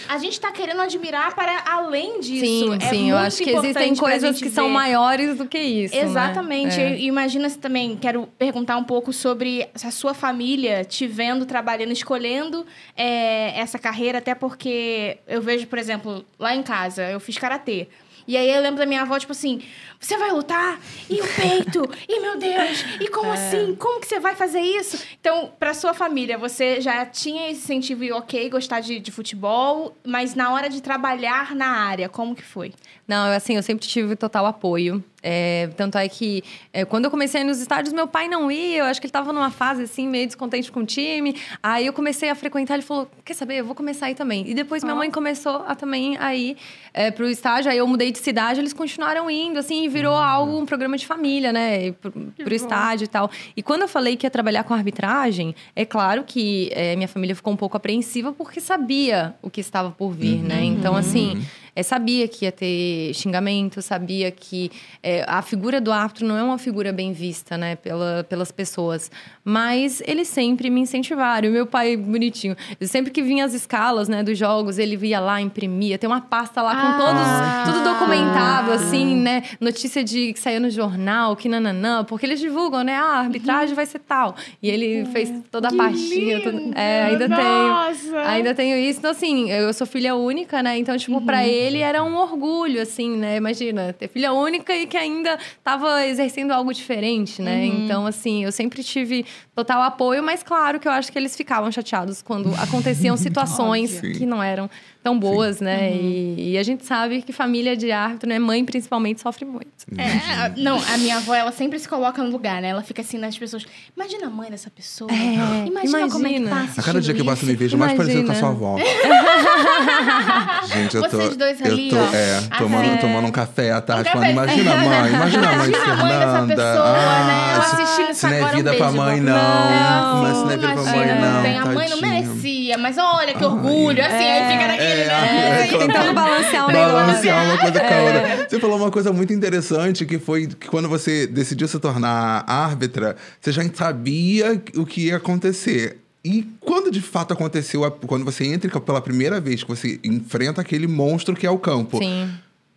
[0.09, 2.45] A gente tá querendo admirar para além disso.
[2.45, 4.73] Sim, é sim, eu acho que existem coisas que são ver.
[4.73, 5.95] maiores do que isso.
[5.95, 6.03] né?
[6.03, 6.81] Exatamente.
[6.81, 6.99] É.
[6.99, 12.67] E imagina-se também, quero perguntar um pouco sobre a sua família te vendo trabalhando, escolhendo
[12.97, 17.89] é, essa carreira, até porque eu vejo, por exemplo, lá em casa, eu fiz karatê.
[18.27, 19.63] E aí eu lembro da minha avó, tipo assim,
[20.01, 20.81] você vai lutar?
[21.09, 21.89] E o peito?
[22.09, 22.85] e meu Deus?
[23.01, 23.75] E como assim?
[23.77, 25.03] Como que você vai fazer isso?
[25.21, 29.97] Então, pra sua família, você já tinha esse incentivo e ok, gostar de, de futebol,
[30.05, 32.73] mas na hora de trabalhar na área, como que foi?
[33.07, 35.03] Não, assim, eu sempre tive total apoio.
[35.23, 36.43] É, tanto é que
[36.73, 38.79] é, quando eu comecei a ir nos estádios, meu pai não ia.
[38.79, 41.37] Eu acho que ele estava numa fase assim, meio descontente com o time.
[41.63, 43.57] Aí eu comecei a frequentar, ele falou: Quer saber?
[43.57, 44.49] Eu vou começar a ir também.
[44.49, 46.57] E depois minha mãe começou a também a ir
[46.93, 47.71] é, pro estádio.
[47.71, 51.07] Aí eu mudei de cidade, eles continuaram indo, assim, e virou algo, um programa de
[51.07, 51.93] família, né?
[51.93, 53.31] Pro, pro estádio e tal.
[53.57, 57.35] E quando eu falei que ia trabalhar com arbitragem, é claro que é, minha família
[57.35, 60.63] ficou um pouco apreensiva porque sabia o que estava por vir, né?
[60.65, 61.45] Então, assim.
[61.77, 64.71] É, sabia que ia ter xingamento, sabia que
[65.03, 69.11] é, a figura do árbitro não é uma figura bem vista, né, pela, pelas pessoas.
[69.45, 71.47] Mas eles sempre me incentivaram.
[71.49, 75.39] E meu pai, bonitinho, sempre que vinha as escalas, né, dos jogos, ele via lá,
[75.41, 75.99] imprimia.
[75.99, 77.63] Tem uma pasta lá com Ah.
[77.67, 82.41] todos, tudo documentado, assim, né, notícia de que saía no jornal, que nananã, porque eles
[82.41, 84.35] divulgam, né, ah, a arbitragem vai ser tal.
[84.63, 86.39] E ele fez toda a Que pastinha.
[86.75, 87.69] É, ainda tenho.
[87.69, 88.19] Nossa!
[88.31, 88.99] Ainda tenho isso.
[89.01, 90.79] Então, assim, eu sou filha única, né?
[90.79, 93.37] Então, tipo, pra ele era um orgulho, assim, né?
[93.37, 97.67] Imagina, ter filha única e que ainda tava exercendo algo diferente, né?
[97.67, 99.25] Então, assim, eu sempre tive
[99.55, 104.27] total apoio, mas claro que eu acho que eles ficavam chateados quando aconteciam situações que
[104.27, 104.71] não eram
[105.07, 105.93] tão boas, né?
[105.93, 108.39] E, e a gente sabe que família de árbitro, né?
[108.41, 109.69] Mãe, principalmente, sofre muito.
[109.97, 110.05] É,
[110.43, 112.69] a- não, a minha avó, ela sempre se coloca no lugar, né?
[112.71, 113.65] Ela fica assim nas pessoas.
[113.97, 115.09] Imagina a mãe dessa pessoa.
[115.13, 116.67] É, imagina, como é que imagina.
[116.75, 118.57] tá A cada dia que eu passo me vejo mais parecido com a Imagina.
[118.59, 118.77] sua avó.
[120.67, 122.09] Gente, eu tô, Vocês dois eu ali, tô, ó.
[122.13, 122.97] é, tomando, É.
[122.97, 125.93] tomando um café à tarde, Um falando, imagina a mãe, imagina a mãe de Imagina
[125.93, 126.57] a mãe dessa Fernanda.
[126.57, 126.93] pessoa,
[127.27, 127.57] né?
[127.57, 129.35] Eu se- assistindo se não é vida pra mãe, não.
[129.37, 131.43] Não é vida pra mãe, imagina, não.
[131.43, 132.23] Tem, a mãe não tadinha.
[132.23, 134.05] merecia, mas olha que orgulho.
[134.05, 135.63] Assim, aí fica naquele, É, né?
[135.65, 135.87] é, claro.
[135.87, 136.93] Tentando balancear o negócio.
[136.95, 138.03] Balancear uma coisa com a É.
[138.03, 138.49] outra.
[138.49, 143.17] Você falou uma coisa muito interessante, que foi que quando você decidiu se tornar árbitra,
[143.41, 145.99] você já sabia o que ia acontecer.
[146.25, 150.61] E quando de fato aconteceu, a- quando você entra pela primeira vez, que você enfrenta
[150.61, 152.29] aquele monstro que é o campo, Sim.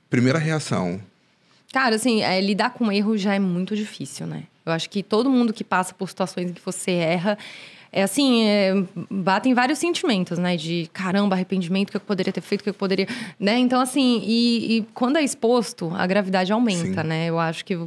[0.10, 1.00] primeira reação.
[1.74, 4.44] Cara, assim, é, lidar com erro já é muito difícil, né?
[4.66, 7.38] Eu acho que todo mundo que passa por situações em que você erra,
[7.92, 8.74] é assim, é,
[9.10, 10.56] batem vários sentimentos, né?
[10.56, 13.08] De caramba, arrependimento, o que eu poderia ter feito, o que eu poderia.
[13.40, 13.58] Né?
[13.58, 17.08] Então, assim, e, e quando é exposto, a gravidade aumenta, Sim.
[17.08, 17.26] né?
[17.28, 17.78] Eu acho que.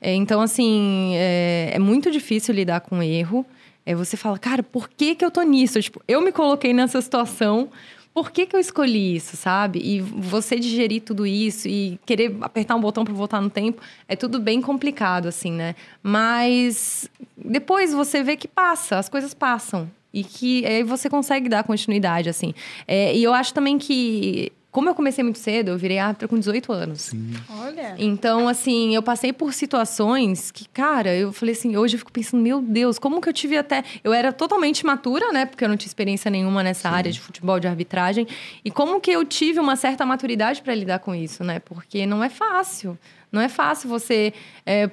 [0.00, 3.44] é, então, assim, é, é muito difícil lidar com erro.
[3.84, 5.80] É, você fala, cara, por que, que eu tô nisso?
[5.80, 7.68] Tipo, eu me coloquei nessa situação.
[8.12, 9.78] Por que, que eu escolhi isso, sabe?
[9.78, 14.16] E você digerir tudo isso e querer apertar um botão para voltar no tempo, é
[14.16, 15.76] tudo bem complicado, assim, né?
[16.02, 19.90] Mas depois você vê que passa, as coisas passam.
[20.12, 22.52] E que aí você consegue dar continuidade, assim.
[22.86, 26.38] É, e eu acho também que, como eu comecei muito cedo, eu virei árbitra com
[26.38, 27.10] 18 anos.
[27.58, 27.96] Olha.
[27.98, 32.40] Então, assim, eu passei por situações que, cara, eu falei assim, hoje eu fico pensando,
[32.42, 33.82] meu Deus, como que eu tive até.
[34.04, 35.44] Eu era totalmente matura, né?
[35.44, 38.26] Porque eu não tinha experiência nenhuma nessa área de futebol, de arbitragem.
[38.64, 41.58] E como que eu tive uma certa maturidade para lidar com isso, né?
[41.58, 42.96] Porque não é fácil.
[43.32, 44.32] Não é fácil você.
[44.66, 44.90] é,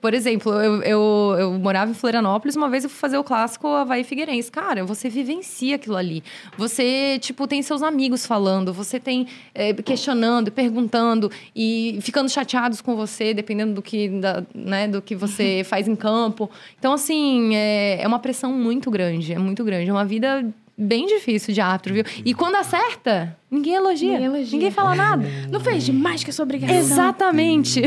[0.00, 3.66] por exemplo, eu, eu, eu morava em Florianópolis, uma vez eu fui fazer o clássico
[3.68, 4.50] Havaí Figueirense.
[4.50, 6.22] Cara, você vivencia aquilo ali.
[6.58, 12.94] Você, tipo, tem seus amigos falando, você tem é, questionando, perguntando e ficando chateados com
[12.94, 16.50] você, dependendo do que, da, né, do que você faz em campo.
[16.78, 19.88] Então, assim, é, é uma pressão muito grande, é muito grande.
[19.88, 20.44] É uma vida
[20.82, 22.04] bem difícil de árbitro, viu?
[22.24, 24.10] E quando acerta, ninguém elogia.
[24.12, 24.52] Ninguém elogia.
[24.52, 25.24] Ninguém fala nada.
[25.50, 26.76] Não fez demais que a sua obrigação.
[26.76, 27.82] Exatamente.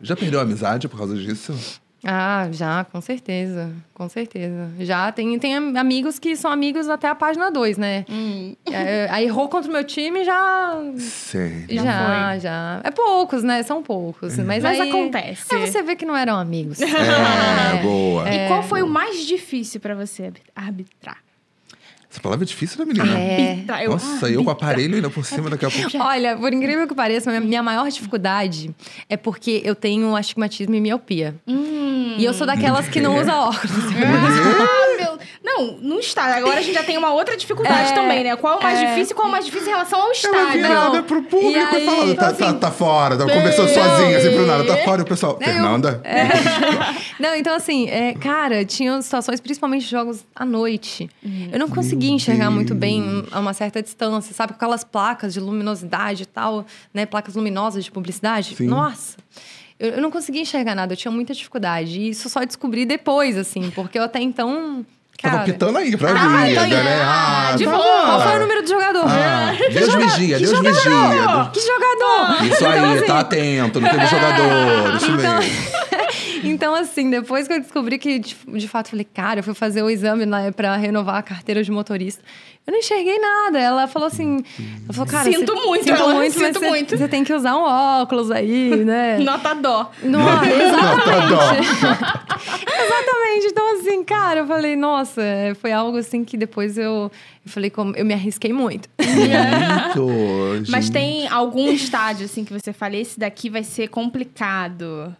[0.00, 1.54] Já perdeu a amizade por causa disso?
[2.02, 3.70] Ah, já, com certeza.
[3.92, 4.70] Com certeza.
[4.78, 8.06] Já tem, tem am- amigos que são amigos até a página 2, né?
[8.08, 8.56] Hum.
[8.72, 10.80] É, aí errou contra o meu time, já.
[10.96, 11.66] Sério.
[11.68, 12.80] Já Já, já.
[12.84, 13.62] É poucos, né?
[13.64, 14.34] São poucos.
[14.38, 15.54] Mas, Mas aí, acontece.
[15.54, 16.80] Aí você vê que não eram amigos.
[16.80, 18.24] É, boa.
[18.32, 21.18] E qual foi o mais difícil pra você arbit- arbitrar?
[22.10, 23.16] Essa palavra é difícil, né, menina?
[23.18, 23.64] É.
[23.84, 25.90] Eu- Nossa, eu com aparelho ainda por cima daqui a pouco.
[26.02, 28.74] Olha, por incrível que pareça, minha- minha maior dificuldade
[29.08, 31.36] é porque eu tenho astigmatismo e miopia.
[31.46, 32.16] Hum.
[32.18, 33.70] E eu sou daquelas que não usa óculos.
[33.96, 34.99] Ah,
[35.42, 36.38] Não, no estádio.
[36.38, 38.36] Agora a gente já tem uma outra dificuldade É, também, né?
[38.36, 38.86] Qual é o mais é.
[38.86, 40.52] difícil e qual é o mais difícil em relação ao Ela estádio?
[40.62, 41.02] virada não.
[41.04, 44.30] pro público E aí, falando, tá, então, tá, assim, tá fora, tá conversando sozinha, assim
[44.32, 45.00] pro nada, tá fora.
[45.00, 46.02] E o pessoal, eu- Fernanda?
[47.18, 51.08] Não, então assim, é, cara, tinha situações, principalmente jogos à noite.
[51.52, 54.52] Eu não conseguia enxergar muito bem a uma certa distância, sabe?
[54.52, 57.04] Com aquelas placas de luminosidade e tal, né?
[57.06, 58.54] Placas luminosas de publicidade.
[58.56, 58.66] Sim.
[58.66, 59.18] Nossa!
[59.78, 62.00] Eu, eu não conseguia enxergar nada, eu tinha muita dificuldade.
[62.00, 64.84] E isso só descobri depois, assim, porque eu até então.
[65.22, 66.14] Tava Cara, pitando aí pra Ah,
[66.46, 66.76] vida, tô indo.
[66.76, 67.00] né?
[67.04, 68.06] Ah, De tá boa.
[68.06, 69.04] Qual foi o número do jogador?
[69.06, 70.74] Ah, Deus vigia, Que Deus jogador?
[70.82, 71.50] vigia.
[71.52, 72.44] Que jogador?
[72.44, 75.69] Isso aí, Então, assim, tá atento, não teve jogador, isso Então, mesmo.
[76.44, 79.54] Então, assim, depois que eu descobri que, de, de fato, eu falei, cara, eu fui
[79.54, 82.22] fazer o exame lá pra renovar a carteira de motorista.
[82.66, 83.58] Eu não enxerguei nada.
[83.58, 84.44] Ela falou assim.
[84.84, 85.24] Ela falou, cara.
[85.24, 86.96] Sinto você- muito, sinto ela, muito, sinto você- muito.
[86.96, 89.18] Você tem que usar um óculos aí, né?
[89.24, 89.90] Nota dó.
[90.02, 91.68] Não, Nota exatamente.
[92.84, 93.46] exatamente.
[93.46, 97.10] Então, assim, cara, eu falei, nossa, é, foi algo assim que depois eu,
[97.44, 98.88] eu falei, como eu me arrisquei muito.
[99.96, 105.14] Muito, Mas tem algum estádio, assim, que você fala, esse daqui vai ser complicado.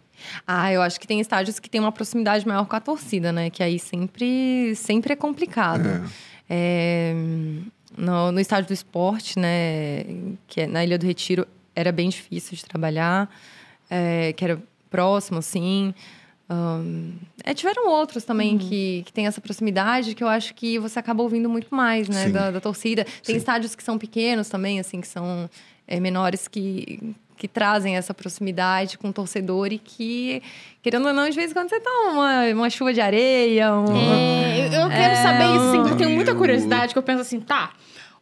[0.45, 3.49] Ah, eu acho que tem estádios que tem uma proximidade maior com a torcida, né?
[3.49, 6.09] Que aí sempre, sempre é complicado.
[6.49, 7.13] É,
[7.97, 10.03] no, no estádio do esporte, né?
[10.47, 13.29] Que é na Ilha do Retiro, era bem difícil de trabalhar.
[13.89, 15.93] é, que era próximo, assim.
[16.49, 20.99] Ahn, é, tiveram outros também que, que tem essa proximidade que eu acho que você
[20.99, 22.29] acaba ouvindo muito mais, né?
[22.29, 23.03] Da, da torcida.
[23.03, 23.37] Tem Sim.
[23.37, 25.49] estádios que são pequenos também, assim, que são
[25.87, 30.43] é, menores que, que trazem essa proximidade com o torcedor e que,
[30.83, 33.97] querendo ou não, de vez em quando você toma uma, uma chuva de areia, um...
[33.97, 37.39] É, eu, eu quero saber isso, assim, eu tenho muita curiosidade, que eu penso assim,
[37.39, 37.71] tá,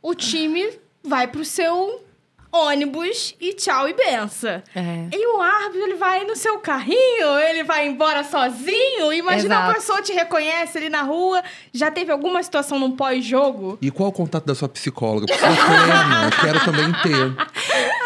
[0.01, 0.69] o time
[1.03, 2.01] vai pro seu
[2.49, 4.63] ônibus e tchau e benção.
[4.73, 5.09] É.
[5.11, 9.11] E o árbitro, ele vai no seu carrinho, ele vai embora sozinho.
[9.11, 9.73] Imagina a Exato.
[9.75, 11.43] pessoa te reconhece ali na rua.
[11.73, 13.77] Já teve alguma situação num pós-jogo?
[13.81, 15.25] E qual o contato da sua psicóloga?
[15.27, 17.35] Porque eu quero, eu quero também ter.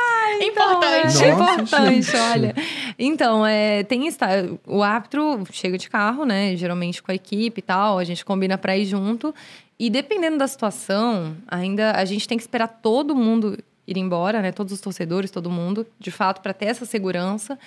[0.42, 1.24] Importante.
[1.24, 2.56] É importante, olha.
[2.98, 4.28] Então, é, tem esta-
[4.68, 6.56] o árbitro chega de carro, né?
[6.56, 9.34] Geralmente com a equipe e tal, a gente combina pra ir junto.
[9.80, 13.58] E dependendo da situação, ainda a gente tem que esperar todo mundo
[13.88, 14.52] ir embora, né?
[14.52, 17.58] Todos os torcedores, todo mundo, de fato, para ter essa segurança.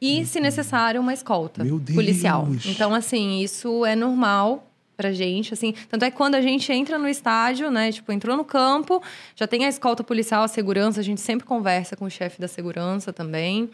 [0.00, 1.96] E, se necessário, uma escolta Meu Deus!
[1.96, 2.48] policial.
[2.64, 5.74] Então, assim, isso é normal pra gente, assim.
[5.88, 7.92] Tanto é que quando a gente entra no estádio, né?
[7.92, 9.02] Tipo, entrou no campo,
[9.34, 12.48] já tem a escolta policial, a segurança, a gente sempre conversa com o chefe da
[12.48, 13.68] segurança também,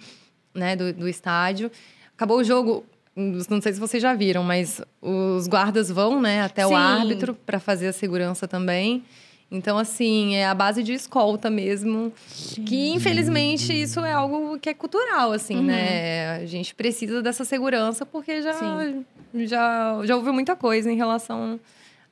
[0.54, 0.74] né?
[0.74, 1.70] Do, do estádio.
[2.16, 2.84] Acabou o jogo.
[3.14, 6.72] Não sei se vocês já viram, mas os guardas vão, né, até Sim.
[6.72, 9.04] o árbitro para fazer a segurança também.
[9.52, 12.10] Então, assim, é a base de escolta mesmo.
[12.66, 16.36] Que, infelizmente, isso é algo que é cultural, assim, né?
[16.36, 19.04] A gente precisa dessa segurança porque já, Sim.
[19.34, 21.58] Já, já houve muita coisa em relação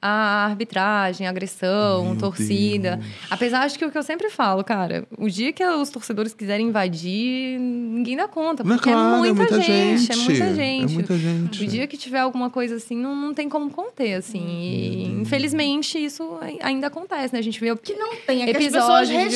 [0.03, 2.97] à arbitragem, agressão, Meu torcida.
[2.97, 3.11] Deus.
[3.31, 6.69] Apesar de que o que eu sempre falo, cara, o dia que os torcedores quiserem
[6.69, 8.65] invadir, ninguém dá conta.
[8.65, 10.95] Porque claro, é, muita gente, é muita É gente.
[10.95, 11.65] muita gente.
[11.65, 14.41] O dia que tiver alguma coisa assim, não, não tem como conter, assim.
[14.47, 17.39] E, infelizmente, isso ai- ainda acontece, né?
[17.39, 17.75] A gente vê...
[17.77, 19.31] Que não tem, é que as Episódios pessoas de respeitem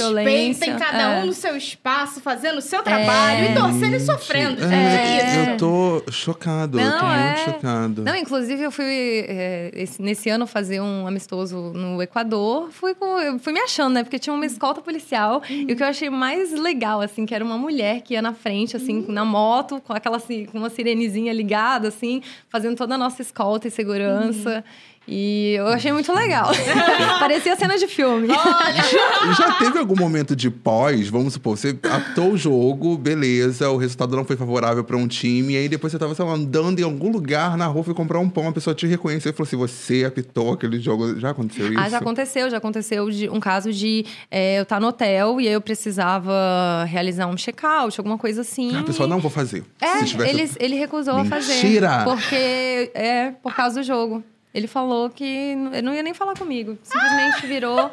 [0.54, 1.22] violência, cada é.
[1.22, 4.64] um no seu espaço, fazendo o seu trabalho e torcendo e sofrendo.
[4.64, 5.52] É, É.
[5.52, 7.26] Eu tô chocado, eu Não, tô é.
[7.26, 8.02] muito chocado.
[8.02, 8.84] Não, inclusive eu fui
[9.28, 12.70] é, esse- nesse ano fazer um amistoso no Equador.
[12.70, 14.04] Fui, com, fui me achando, né?
[14.04, 15.42] Porque tinha uma escolta policial.
[15.50, 18.32] E o que eu achei mais legal, assim, que era uma mulher que ia na
[18.32, 23.20] frente, assim, na moto, com aquela com uma sirenezinha ligada, assim, fazendo toda a nossa
[23.20, 24.64] escolta e segurança.
[25.06, 26.50] E eu achei muito legal.
[27.20, 28.28] Parecia cena de filme.
[28.28, 33.76] E já teve algum momento de pós, vamos supor, você apitou o jogo, beleza, o
[33.76, 36.78] resultado não foi favorável pra um time, e aí depois você tava, sei lá, andando
[36.80, 39.46] em algum lugar na rua, foi comprar um pão, a pessoa te reconheceu e falou
[39.46, 41.18] assim: você apitou aquele jogo.
[41.20, 41.78] Já aconteceu isso?
[41.78, 45.48] Ah, já aconteceu, já aconteceu de, um caso de é, eu estar no hotel e
[45.48, 48.74] aí eu precisava realizar um check-out, alguma coisa assim.
[48.74, 49.64] Ah, a pessoa não vou fazer.
[49.80, 51.54] É, Se tivesse- ele, ele recusou a fazer.
[51.54, 52.04] Mentira!
[52.04, 54.22] Porque é por causa do jogo.
[54.54, 56.78] Ele falou que não ia nem falar comigo.
[56.84, 57.90] Simplesmente virou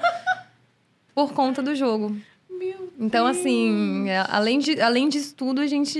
[1.15, 2.15] por conta do jogo.
[2.61, 5.99] Meu Então, assim, é, além, de, além disso tudo, a gente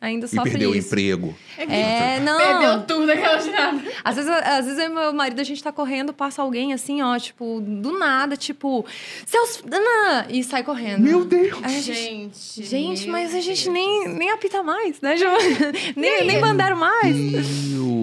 [0.00, 0.88] ainda E sofre perdeu o isso.
[0.88, 1.34] emprego.
[1.56, 2.38] É, não.
[2.38, 3.82] Perdeu tudo aquela nada.
[4.02, 7.00] Às vezes, às vezes eu e meu marido, a gente tá correndo, passa alguém assim,
[7.02, 8.84] ó, tipo, do nada, tipo,
[9.24, 9.62] seus.
[9.64, 11.02] Nanã", E sai correndo.
[11.02, 11.60] Meu Deus!
[11.62, 12.64] Aí gente, Gente.
[12.64, 13.74] gente, mas a gente Deus.
[13.74, 15.14] nem, nem apita mais, né?
[15.94, 17.14] Nem, nem bandeira mais.
[17.16, 17.46] Deus.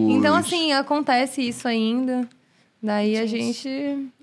[0.10, 2.28] Então, assim, acontece isso ainda.
[2.82, 3.68] Daí a gente.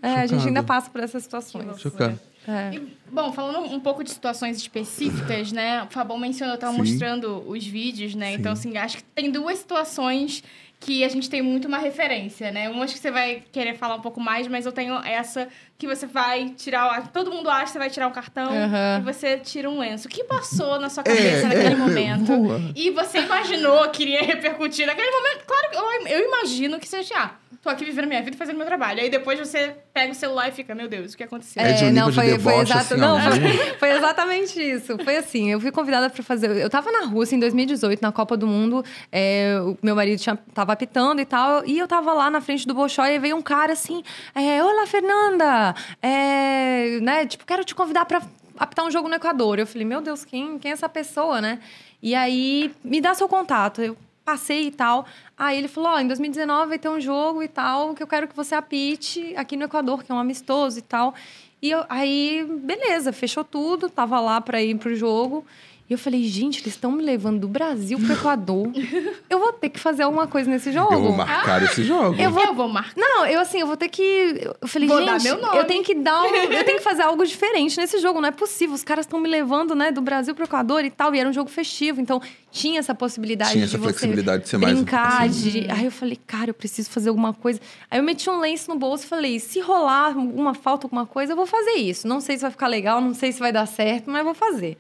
[0.03, 1.79] É, a gente ainda passa por essas situações.
[1.79, 2.19] Chocado.
[2.49, 2.75] É.
[2.75, 5.83] E, bom, falando um pouco de situações específicas, né?
[5.83, 6.79] O Fabão mencionou, eu tava Sim.
[6.79, 8.33] mostrando os vídeos, né?
[8.35, 10.43] Então, assim, acho que tem duas situações
[10.79, 12.69] que a gente tem muito uma referência, né?
[12.69, 15.87] Uma acho que você vai querer falar um pouco mais, mas eu tenho essa que
[15.87, 17.09] você vai tirar.
[17.13, 18.99] Todo mundo acha que você vai tirar um cartão Aham.
[19.01, 20.07] e você tira um lenço.
[20.07, 22.27] O que passou na sua cabeça É, naquele é, momento?
[22.27, 22.61] boa.
[22.77, 25.45] E você imaginou que iria repercutir naquele momento?
[25.47, 27.31] Claro que eu, eu imagino que seja, ah,
[27.67, 29.01] tô aqui vivendo minha vida e fazendo meu trabalho.
[29.01, 31.63] Aí depois você pega o celular e fica, meu Deus, o que aconteceu?
[31.63, 33.41] É de um nível de deboche, assim, não, foi,
[33.79, 34.97] foi exatamente isso.
[35.03, 36.51] Foi assim, eu fui convidada para fazer.
[36.57, 38.85] Eu tava na Rússia em 2018, na Copa do Mundo.
[39.11, 41.67] é, o meu marido tinha, tava apitando e tal.
[41.67, 44.03] E eu tava lá na frente do Bolshoi e veio um cara assim:
[44.35, 45.75] é, Olá, Fernanda!
[46.01, 48.23] É, né, tipo, quero te convidar para
[48.57, 49.59] apitar um jogo no Equador.
[49.59, 51.59] Eu falei, meu Deus, quem, quem é essa pessoa, né?
[52.03, 53.83] E aí, me dá seu contato.
[53.83, 53.97] Eu
[54.27, 55.07] passei e tal.
[55.39, 58.27] Aí ele falou, ó, em 2019 vai ter um jogo e tal, que eu quero
[58.27, 61.15] que você apite aqui no Equador, que é um amistoso e tal.
[61.63, 65.47] E eu, aí, beleza, fechou tudo, tava lá pra ir pro jogo.
[65.89, 68.73] E eu falei, gente, eles estão me levando do Brasil pro Equador.
[69.31, 70.93] eu vou ter que fazer alguma coisa nesse jogo.
[70.93, 72.21] Eu vou marcar esse jogo.
[72.21, 72.93] Eu vou, eu vou marcar.
[72.97, 74.51] Não, eu assim, eu vou ter que.
[74.61, 75.57] Eu falei, Vou gente, dar meu nome.
[75.59, 78.21] eu tenho que dar um, Eu tenho que fazer algo diferente nesse jogo.
[78.21, 78.75] Não é possível.
[78.75, 81.15] Os caras estão me levando, né, do Brasil pro Equador e tal.
[81.15, 82.01] E era um jogo festivo.
[82.01, 82.21] Então,
[82.51, 85.31] tinha essa possibilidade Tinha de essa você flexibilidade de ser mais- brincar.
[85.31, 85.51] Sim.
[85.51, 85.71] De...
[85.71, 87.61] Aí eu falei, cara, eu preciso fazer alguma coisa.
[87.89, 91.33] Aí eu meti um lenço no bolso e falei, se rolar alguma falta, alguma coisa,
[91.33, 92.09] eu vou fazer isso.
[92.09, 94.35] Não sei se vai ficar legal, não sei se vai dar certo, mas eu vou
[94.35, 94.77] fazer.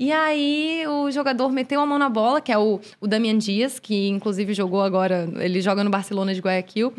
[0.00, 3.78] E aí o jogador meteu a mão na bola, que é o, o Damian Dias,
[3.78, 6.90] que inclusive jogou agora, ele joga no Barcelona de Guayaquil.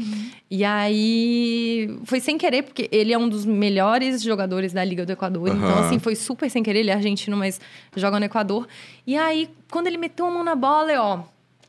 [0.52, 5.14] E aí foi sem querer, porque ele é um dos melhores jogadores da Liga do
[5.14, 5.48] Equador.
[5.48, 5.80] Então, Aham.
[5.80, 6.82] assim, foi super sem querer.
[6.82, 7.60] Ele é argentino, mas
[7.96, 8.68] joga no Equador.
[9.08, 11.20] E aí, quando ele meteu a mão na bola, eu, ó.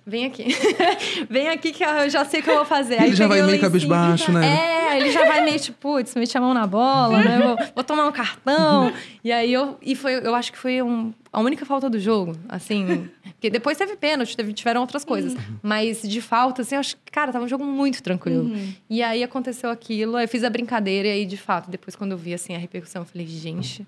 [0.05, 0.45] Vem aqui.
[1.31, 2.95] Vem aqui que eu já sei o que eu vou fazer.
[2.95, 4.91] Ele Aí já vai meio cabisbaixo, né?
[4.93, 7.39] É, ele já vai meio tipo, putz, meti a mão na bola, né?
[7.41, 8.93] Vou, vou tomar um cartão.
[9.23, 9.79] E aí eu.
[9.81, 12.37] E foi, eu acho que foi um- a única falta do jogo.
[12.49, 13.09] Assim.
[13.23, 15.35] Porque depois teve pênalti, teve, tiveram outras coisas.
[15.63, 18.51] Mas de falta, assim, eu acho que, cara, tava um jogo muito tranquilo.
[18.91, 22.13] E aí aconteceu aquilo, aí eu fiz a brincadeira, e aí, de fato, depois quando
[22.13, 23.87] eu vi assim, a repercussão, eu falei, gente.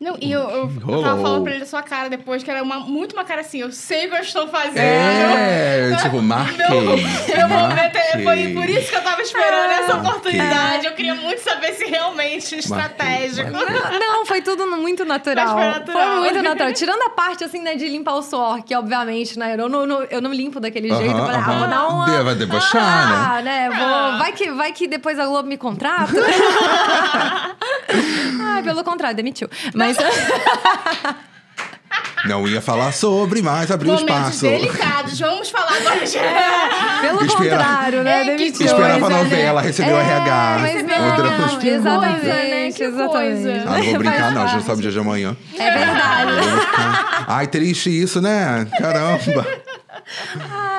[0.00, 2.62] Não, e eu, eu, eu tava falando pra ele da sua cara depois, que era
[2.62, 4.78] uma, muito uma cara assim, eu sei o que eu estou fazendo.
[4.78, 6.56] É, tipo, marquei.
[6.56, 8.54] Meu, meu momento é, foi marquei.
[8.54, 10.10] por isso que eu tava esperando essa Marquei.
[10.10, 10.86] oportunidade.
[10.86, 13.50] Eu queria muito saber se realmente estratégico.
[13.50, 13.98] marquei.
[13.98, 15.44] Não, não, foi tudo muito natural.
[15.44, 16.06] Mas foi natural.
[16.12, 16.72] Foi muito natural.
[16.72, 20.04] Tirando a parte, assim, né, de limpar o suor, que obviamente, né, eu não, não-
[20.04, 21.04] eu não limpo daquele jeito.
[21.14, 21.58] Eu Aham, falei, ah, aham.
[21.58, 22.22] vou dar uma...
[22.24, 23.68] Vai debochar, ah, né?
[23.68, 24.18] Vou...
[24.18, 26.14] Vai, que, vai que depois a Globo me contrata.
[28.40, 29.46] Ai, pelo contrário, demitiu.
[29.74, 29.89] Mas...
[32.26, 34.42] Não ia falar sobre, mas abriu Momentos espaço.
[34.42, 35.18] delicados.
[35.18, 36.18] Vamos falar agora de...
[37.00, 38.20] Pelo Espera- contrário, né?
[38.20, 38.66] É, que Demitiu.
[38.66, 40.58] Esperava a coisa, novela, recebeu É, RH.
[40.60, 41.68] mas outra não, coisa.
[41.68, 42.72] exatamente, coisa, né?
[42.72, 43.10] Que exatamente.
[43.10, 43.64] coisa.
[43.66, 45.36] Ah, não vou brincar, não, a gente sabe o dia de amanhã.
[45.58, 46.32] É verdade.
[47.26, 48.66] Ai, triste isso, né?
[48.78, 49.46] Caramba.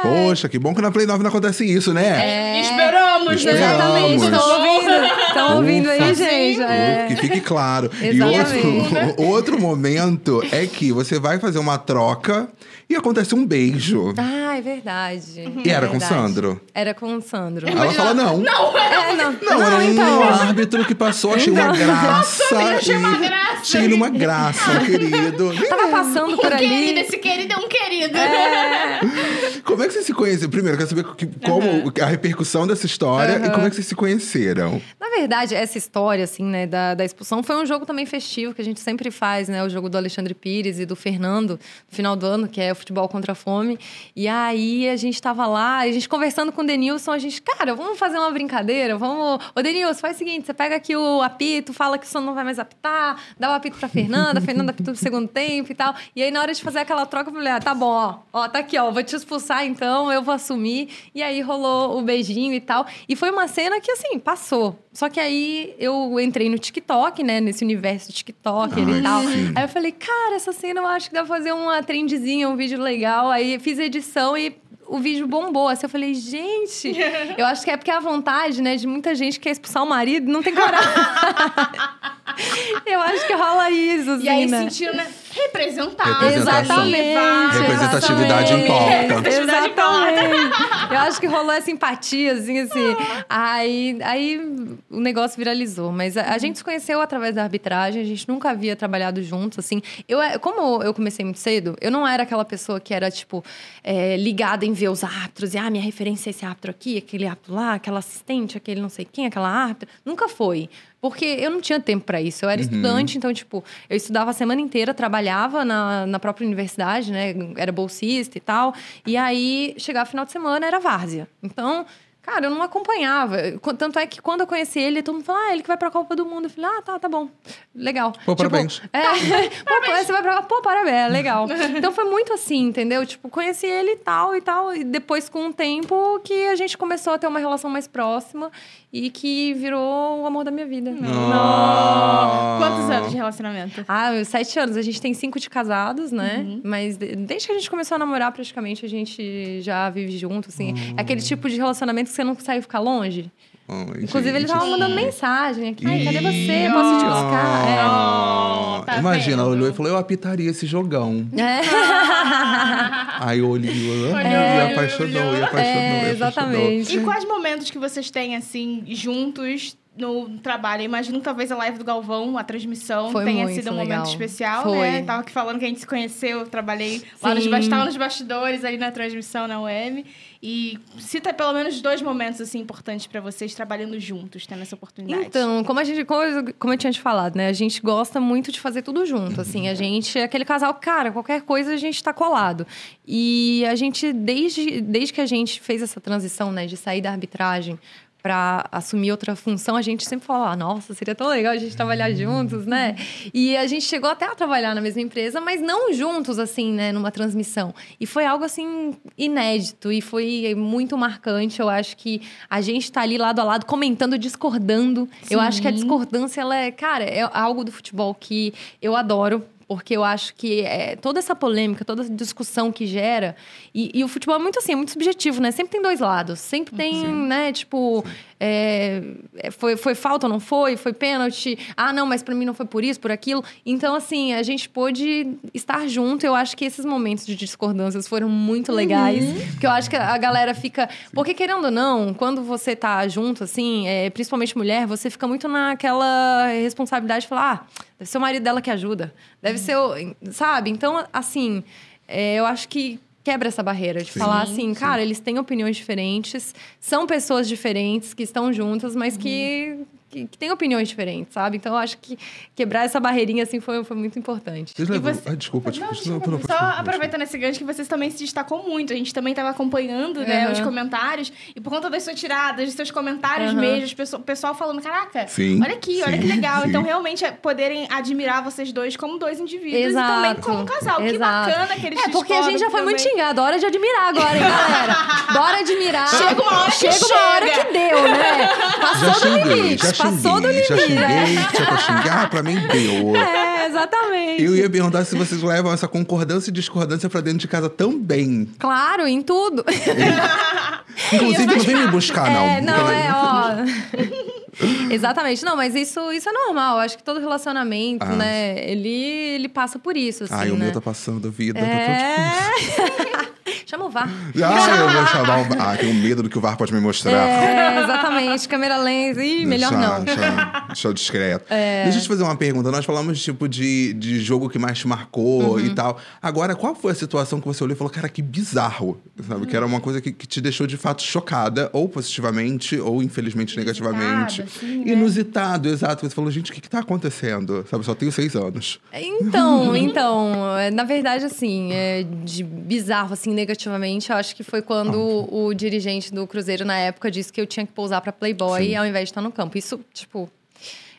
[0.02, 2.60] Poxa, que bom que na Play 9 não acontece isso, né?
[2.62, 3.52] Esperamos, né?
[3.54, 4.24] Exatamente, Esperamos.
[4.24, 5.06] estão ouvindo.
[5.28, 6.62] Estão ouvindo aí, gente.
[6.62, 7.06] É.
[7.08, 7.89] Que fique claro.
[8.02, 8.67] E Exatamente.
[8.67, 12.50] outro, outro momento é que você vai fazer uma troca
[12.89, 14.13] e acontece um beijo.
[14.17, 15.50] Ah, é verdade.
[15.63, 16.02] E É era com o.
[16.02, 16.62] Sandro?
[16.74, 17.70] Era com o Sandro.
[17.70, 18.38] Ela fala não.
[18.39, 19.32] Não, É, não.
[19.41, 20.24] Não, era um então.
[20.24, 22.44] árbitro que passou, achei uma graça.
[22.76, 23.62] achei uma e- graça.
[23.62, 25.54] Achei uma graça, querido.
[25.70, 27.00] Tava passando por um querido, ali.
[27.00, 28.17] esse querido é um querido.
[29.64, 30.50] Como é que vocês se conheceram?
[30.50, 33.96] Primeiro, quero saber que- como a repercussão dessa história e como é que vocês se
[33.96, 34.82] conheceram.
[35.00, 38.62] Na verdade, essa história, assim, né, da, da expulsão foi um jogo também festivo que
[38.62, 39.64] a gente sempre faz, né?
[39.64, 41.52] O jogo do Alexandre Pires e do Fernando,
[41.90, 43.78] no final do ano, que é o futebol contra a fome.
[44.16, 47.74] E aí a gente tava lá, a gente conversando com o Denilson, a gente, cara,
[47.76, 49.44] vamos fazer uma brincadeira, vamos.
[49.56, 52.34] Ô, Denilson, faz o seguinte: você pega aqui o apito, fala que o som não
[52.34, 55.76] vai mais apitar, dá o apito pra Fernanda, a Fernanda apita no segundo tempo e
[55.76, 55.94] tal.
[56.16, 58.48] E aí, na hora de fazer aquela troca, eu falei, ah, tá bom, ó, ó,
[58.48, 60.90] tá aqui, ó, vou te expulsar então, eu vou assumir.
[61.14, 62.86] E aí rolou o beijinho e tal.
[63.08, 64.78] E foi uma cena que, assim, passou.
[64.94, 67.40] Só que aí eu entrei no TikTok, né?
[67.40, 69.22] Nesse universo TikTok Ai, e tal.
[69.24, 69.54] sim.
[69.56, 72.56] Aí eu falei, cara, essa cena eu acho que dá pra fazer uma trendzinha, um
[72.56, 73.30] vídeo legal.
[73.30, 74.56] Aí fiz edição e
[74.88, 75.70] o vídeo bombou.
[75.70, 76.94] Assim, eu falei, gente,
[77.38, 79.90] eu acho que é porque a vontade, né, de muita gente que quer expulsar o
[79.90, 80.90] marido, não tem coragem.
[82.86, 84.64] eu acho que rola isso, assim, E aí né?
[84.64, 85.08] sentiram, né?
[85.34, 86.30] Representação.
[86.30, 87.58] Exatamente.
[87.58, 89.30] Representatividade importa.
[89.30, 90.91] Exatamente.
[90.91, 92.96] Eu acho que rolou essa empatia, assim, assim.
[93.30, 95.91] Aí, aí o negócio viralizou.
[95.91, 99.60] Mas a, a gente se conheceu através da arbitragem, a gente nunca havia trabalhado juntos,
[99.60, 99.82] assim.
[100.08, 103.44] Eu, é, como eu comecei muito cedo, eu não era aquela pessoa que era, tipo,
[103.84, 105.54] é, ligada em ver os árbitros.
[105.54, 108.89] E, ah, minha referência é esse árbitro aqui, aquele árbitro lá, aquela assistente, aquele não
[108.89, 109.88] sei quem, aquela árbitra.
[110.06, 110.70] Nunca foi.
[111.02, 112.46] Porque eu não tinha tempo para isso.
[112.46, 117.12] Eu era estudante, então, tipo, eu estudava a semana inteira, trabalhava na, na própria universidade,
[117.12, 117.34] né?
[117.58, 118.72] Era bolsista e tal.
[119.06, 121.28] E aí, chegava final de semana, era várzea.
[121.42, 121.88] Então,
[122.22, 123.38] cara, eu não acompanhava.
[123.80, 125.90] Tanto é que quando eu conheci ele, todo mundo falou, ah, ele que vai pra
[125.90, 126.46] Copa do Mundo.
[126.46, 127.30] Eu falei, ah, tá, tá bom.
[127.74, 128.12] Legal.
[128.12, 128.80] Pô, Tipo, parabéns.
[128.94, 129.02] É,
[129.66, 131.48] pô, pô, você vai pra Pô, parabéns, é legal.
[131.76, 133.04] Então foi muito assim, entendeu?
[133.08, 134.76] Tipo, conheci ele e tal e tal.
[134.76, 138.52] E depois, com o tempo, que a gente começou a ter uma relação mais próxima
[138.93, 140.93] e que virou o amor da minha vida.
[141.04, 142.56] Ah.
[142.60, 143.86] Quantos anos de relacionamento?
[143.88, 144.75] Ah, sete anos.
[144.77, 146.43] A gente tem cinco de casados, né?
[146.45, 146.62] Uhum.
[146.63, 150.49] Mas de- desde que a gente começou a namorar, praticamente, a gente já vive junto,
[150.49, 150.73] assim.
[150.73, 150.93] Hum.
[150.97, 153.32] É aquele tipo de relacionamento que você não consegue ficar longe.
[153.69, 154.50] Ai, Inclusive, ele gente.
[154.52, 155.86] tava mandando mensagem aqui.
[155.88, 156.69] Ai, cadê você?
[156.74, 157.67] Posso te buscar?
[157.69, 157.78] É.
[157.80, 161.26] Ah, tá Imagina, ela olhou e falou: Eu apitaria esse jogão.
[161.38, 161.62] É.
[163.24, 165.38] Aí eu olhei Olhou, e olhou, apaixonou, olhou.
[165.38, 165.82] e apaixonou.
[165.82, 166.97] É, exatamente.
[166.97, 170.82] E quais momentos que vocês têm, assim, juntos no trabalho?
[170.82, 173.97] Eu imagino que talvez a live do Galvão, a transmissão, Foi tenha sido um legal.
[174.00, 174.78] momento especial, Foi.
[174.80, 175.04] né?
[175.04, 177.69] Tava aqui falando que a gente se conheceu, eu trabalhei lá nos, Sim.
[177.69, 180.04] tava nos bastidores, ali na transmissão, na UEM.
[180.43, 185.27] E cita pelo menos dois momentos, assim, importantes pra vocês trabalhando juntos, tendo essa oportunidade.
[185.27, 186.21] Então, como a gente, como
[186.58, 187.47] como eu tinha te falado, né?
[187.47, 189.39] A gente gosta muito de fazer tudo junto.
[189.39, 192.65] Assim, a gente é aquele casal, cara, qualquer coisa a gente tá colado.
[193.08, 197.12] E a gente, desde, desde que a gente fez essa transição, né, de sair da
[197.12, 197.77] arbitragem
[198.22, 201.76] para assumir outra função, a gente sempre fala, ah, nossa, seria tão legal a gente
[201.76, 202.96] trabalhar juntos, né?
[203.34, 206.92] E a gente chegou até a trabalhar na mesma empresa, mas não juntos, assim, né,
[206.92, 207.74] numa transmissão.
[208.00, 211.60] E foi algo, assim, inédito e foi muito marcante.
[211.60, 215.10] Eu acho que a gente tá ali lado a lado, comentando, discordando.
[215.30, 215.78] Eu acho que a Sim.
[215.78, 219.44] discordância, ela é, cara, é algo do futebol que eu adoro.
[219.72, 223.38] Porque eu acho que é, toda essa polêmica, toda essa discussão que gera.
[223.74, 225.50] E, e o futebol é muito assim, é muito subjetivo, né?
[225.50, 226.42] Sempre tem dois lados.
[226.42, 228.04] Sempre tem, né, tipo.
[228.38, 229.02] é,
[229.38, 230.76] é, foi, foi falta ou não foi?
[230.76, 231.58] Foi pênalti?
[231.78, 233.42] Ah, não, mas pra mim não foi por isso, por aquilo.
[233.66, 236.26] Então, assim, a gente pôde estar junto.
[236.26, 239.24] Eu acho que esses momentos de discordâncias foram muito legais.
[239.52, 240.90] Porque eu acho que a galera fica.
[241.14, 245.48] Porque, querendo ou não, quando você tá junto, assim, é, principalmente mulher, você fica muito
[245.48, 249.14] naquela responsabilidade de falar, ah, Deve ser o marido dela que ajuda.
[249.44, 249.94] Deve ser o.
[250.32, 250.72] Sabe?
[250.72, 251.64] Então, assim,
[252.08, 254.20] é, eu acho que quebra essa barreira de Sim.
[254.20, 259.78] falar assim, cara, eles têm opiniões diferentes, são pessoas diferentes que estão juntas, mas que,
[260.12, 261.58] que, que têm opiniões diferentes, sabe?
[261.58, 262.17] Então, eu acho que
[262.56, 264.74] quebrar essa barreirinha, assim, foi, foi muito importante.
[264.76, 265.13] Vocês E levam...
[265.13, 265.95] você- Ah, desculpa, Não, desculpa.
[265.95, 268.91] desculpa, não, não, só aproveitando esse gancho que vocês também se destacou muito.
[268.93, 271.31] A gente também estava acompanhando né, os comentários.
[271.56, 273.62] E por conta das suas tiradas, dos seus comentários Aham.
[273.62, 276.62] mesmo, o pessoal falando, caraca, Sim, olha aqui, olha sim, que legal.
[276.63, 276.69] sim.
[276.69, 280.12] Então, realmente, é poderem admirar vocês dois como dois indivíduos Exato.
[280.12, 280.98] e também como casal.
[280.98, 281.50] Que Exato.
[281.50, 283.12] bacana que eles É, porque a gente já foi muito também.
[283.13, 283.42] xingado.
[283.42, 284.96] Hora de admirar agora, hein, galera?
[285.33, 286.08] Bora admirar.
[286.10, 287.65] Chega uma hora que Chega uma hora chega.
[287.65, 288.50] que deu, né?
[288.81, 290.00] Passou do limite.
[290.04, 290.67] Já passou do xinguei, limite.
[290.69, 290.97] já xinguei,
[291.35, 291.47] né?
[291.54, 293.13] tinha pra xingar, pra mim deu.
[293.62, 294.43] É, exatamente.
[294.43, 298.49] Eu ia perguntar se vocês levam essa concordância e discordância pra dentro de casa também.
[298.60, 299.63] Claro, em tudo.
[301.13, 302.41] Inclusive, não vem me buscar, não.
[302.43, 304.91] É, não, Porque- é, ó.
[304.91, 305.43] Exatamente.
[305.45, 306.79] Não, mas isso, isso é normal.
[306.79, 308.15] Acho que todo relacionamento, Ah.
[308.15, 310.65] né, ele, ele passa por isso, assim, Ai, o né?
[310.65, 311.60] meu tá passando, vida.
[311.60, 311.65] Tá.
[311.65, 313.31] É.
[313.72, 314.10] Chama o VAR.
[314.44, 315.62] Ah, eu vou chamar o...
[315.62, 317.13] Ah, tenho medo do que o VAR pode me mostrar.
[317.26, 318.46] É, exatamente.
[318.50, 319.15] Câmera lens.
[319.17, 319.96] Ih, melhor deixa, não.
[319.96, 320.02] É.
[320.02, 321.46] Deixa, deixa discreto.
[321.86, 322.69] Deixa eu te fazer uma pergunta.
[322.69, 325.60] Nós falamos, tipo, de, de jogo que mais te marcou Uhum.
[325.62, 325.98] e tal.
[326.22, 329.00] Agora, qual foi a situação que você olhou e falou, cara, que bizarro?
[329.26, 329.46] Sabe?
[329.48, 333.56] Que era uma coisa que, que te deixou, de fato, chocada, ou positivamente, ou infelizmente
[333.56, 334.42] negativamente.
[334.42, 334.92] assim, né?
[334.92, 336.06] Inusitado, exato.
[336.06, 337.65] Você falou, gente, o que que tá acontecendo?
[337.72, 338.82] Sabe, só tenho seis anos.
[338.94, 344.62] Então, então, é, na verdade, assim, é, de bizarro, assim, negativamente, eu acho que foi
[344.62, 348.12] quando o, o dirigente do Cruzeiro, na época, disse que eu tinha que pousar pra
[348.12, 348.76] Playboy Sim.
[348.76, 349.58] ao invés de estar no campo.
[349.58, 350.30] Isso, tipo.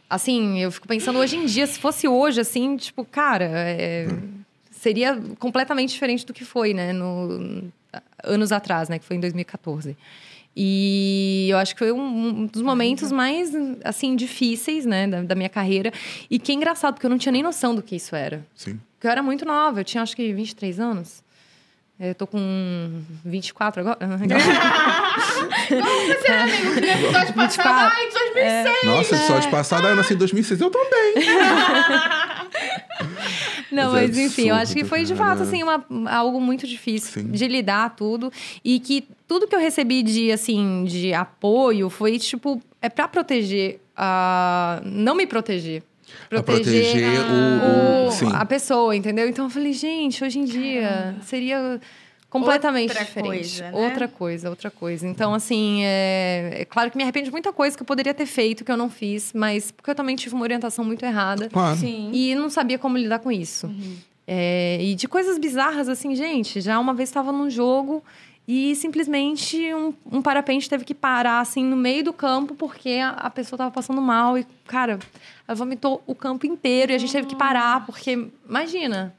[0.09, 4.07] Assim, eu fico pensando hoje em dia, se fosse hoje, assim, tipo, cara, é,
[4.71, 6.93] seria completamente diferente do que foi, né?
[6.93, 7.73] No,
[8.23, 8.99] anos atrás, né?
[8.99, 9.97] Que foi em 2014.
[10.55, 13.53] E eu acho que foi um, um dos momentos mais,
[13.85, 15.07] assim, difíceis, né?
[15.07, 15.93] Da, da minha carreira.
[16.31, 18.45] E que é engraçado, porque eu não tinha nem noção do que isso era.
[18.55, 18.79] Sim.
[18.95, 21.22] Porque eu era muito nova, eu tinha acho que 23 anos.
[22.01, 23.99] Eu tô com 24 agora.
[25.69, 27.97] Você era amigo que no episódio passado, 24.
[27.97, 28.85] ai, 2006.
[28.85, 30.61] Nossa, episódio passado, ah, eu nasci em 2006.
[30.61, 31.15] Eu também.
[33.71, 35.31] Não, Mas é mas enfim, eu acho que foi de cara.
[35.31, 37.31] fato assim uma, algo muito difícil Sim.
[37.31, 38.31] de lidar tudo
[38.63, 43.81] e que tudo que eu recebi de assim de apoio foi tipo é pra proteger
[43.97, 45.83] a não me proteger.
[46.29, 48.29] Pra proteger o- o- sim.
[48.33, 49.29] a pessoa, entendeu?
[49.29, 51.81] Então eu falei, gente, hoje em dia seria
[52.29, 53.29] completamente Outra diferente.
[53.61, 53.79] coisa, né?
[53.79, 55.07] Outra coisa, outra coisa.
[55.07, 56.61] Então, assim, é...
[56.61, 58.77] é claro que me arrependo de muita coisa que eu poderia ter feito, que eu
[58.77, 61.49] não fiz, mas porque eu também tive uma orientação muito errada.
[61.51, 61.77] Claro.
[61.77, 62.11] Sim.
[62.13, 63.71] E não sabia como lidar com isso.
[64.27, 68.03] É, e de coisas bizarras, assim, gente, já uma vez estava num jogo
[68.47, 73.11] e simplesmente um, um parapente teve que parar, assim, no meio do campo, porque a,
[73.11, 74.37] a pessoa tava passando mal.
[74.37, 74.99] E, cara,
[75.47, 79.15] ela vomitou o campo inteiro e a gente teve que parar, porque, imagina.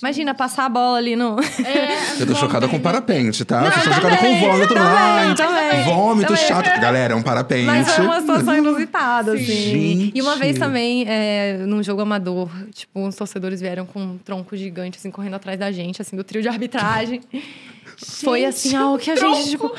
[0.00, 1.36] Imagina passar a bola ali no.
[1.64, 3.62] É, Eu tô chocada com parapente, tá?
[3.62, 4.74] Vocês estão também, chocada com vômito.
[4.74, 6.46] também, Ai, também, vômito também.
[6.46, 6.80] chato.
[6.80, 7.66] Galera, é um parapente.
[7.66, 9.44] Mas foi uma situação inusitada, assim.
[9.44, 10.12] Gente.
[10.14, 14.56] E uma vez também, é, num jogo amador, tipo, uns torcedores vieram com um tronco
[14.56, 17.20] gigante, assim, correndo atrás da gente, assim, do trio de arbitragem.
[18.00, 19.74] foi assim, algo que a gente, tipo,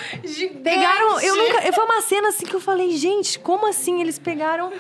[0.62, 1.22] pegaram.
[1.22, 1.72] Eu nunca.
[1.72, 4.72] Foi uma cena assim que eu falei, gente, como assim eles pegaram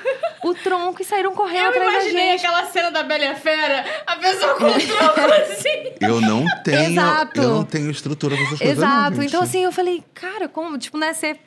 [0.43, 2.45] o tronco e saíram correndo Eu atrás da imaginei gente?
[2.45, 5.93] aquela cena da Bela e a Fera, a pessoa com o tronco assim.
[6.01, 6.91] Eu não tenho.
[6.91, 7.41] Exato.
[7.41, 8.77] Eu não tenho estrutura pra essas coisas.
[8.77, 9.15] não, Exato.
[9.15, 9.27] gente.
[9.27, 11.37] então, assim, eu falei, cara, como, tipo, né, você.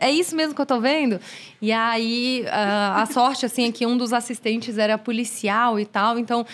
[0.00, 1.18] É isso mesmo que eu tô vendo?
[1.60, 6.18] E aí, a, a sorte, assim, é que um dos assistentes era policial e tal,
[6.18, 6.46] então.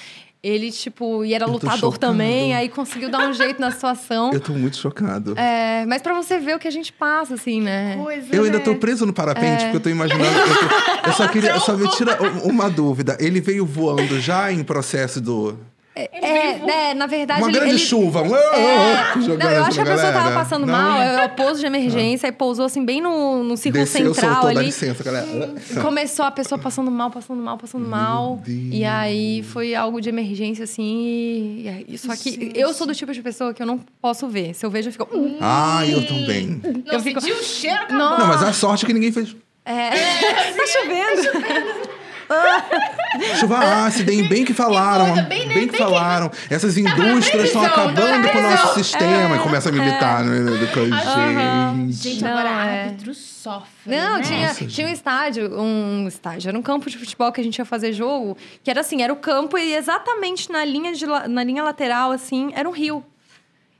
[0.47, 4.31] Ele, tipo, e era lutador também, aí conseguiu dar um jeito na situação.
[4.31, 5.33] Eu tô muito chocado.
[5.39, 7.97] É, mas pra você ver o que a gente passa, assim, né?
[7.97, 8.65] Coisa, Eu ainda né?
[8.65, 9.65] tô preso no parapente, É.
[9.65, 10.25] porque eu tô imaginando.
[10.27, 10.59] Eu,
[11.03, 11.51] tô- eu só queria.
[11.53, 13.17] Eu só me tira uma dúvida.
[13.19, 15.59] Ele veio voando já em processo do.
[15.97, 17.59] É, né, na verdade, Uma ele.
[17.59, 18.21] grande ele- chuva.
[18.21, 20.73] É, não, eu acho que a pessoa tava passando Não.
[20.75, 24.33] mal, é o pouso de emergência, e pousou assim bem no, no círculo Desceu, central
[24.35, 24.67] soltou, dá ali.
[24.67, 25.27] licença, galera.
[25.81, 28.41] Começou a pessoa passando mal, passando mal, passando mal.
[28.45, 28.69] Deus.
[28.73, 31.61] E aí foi algo de emergência, assim.
[31.65, 34.53] E, aí- só que eu sou do tipo de pessoa que eu não posso ver.
[34.55, 35.09] Se eu vejo, eu fico.
[35.17, 35.37] "Hum".
[35.41, 36.61] Ah, eu também.
[36.85, 37.97] Não, Eu fico- sentiu o cheiro, acabou.
[37.99, 38.19] Não.
[38.19, 39.37] Não, mas a sorte é que ninguém fez.
[39.65, 39.91] É.
[40.57, 41.94] tá chovendo.
[43.39, 44.27] Chuva ácida, hein?
[44.29, 45.07] Bem que falaram.
[45.07, 46.31] coisa, bem, Bem, bem que que- falaram.
[46.51, 49.37] Essas indústrias estão acabando tá com o nosso sistema.
[49.37, 50.41] E começa a militar, né?
[50.41, 50.65] Do.
[50.75, 51.93] Gente.
[52.03, 52.83] Gente, Não, agora é.
[52.85, 54.23] árbitro sofre, Não, né?
[54.23, 57.59] tinha, Nossa, tinha um estádio, um estádio, era um campo de futebol que a gente
[57.59, 61.45] ia fazer jogo, que era assim, era o campo e exatamente na linha, de, na
[61.45, 63.05] linha lateral, assim, era um rio.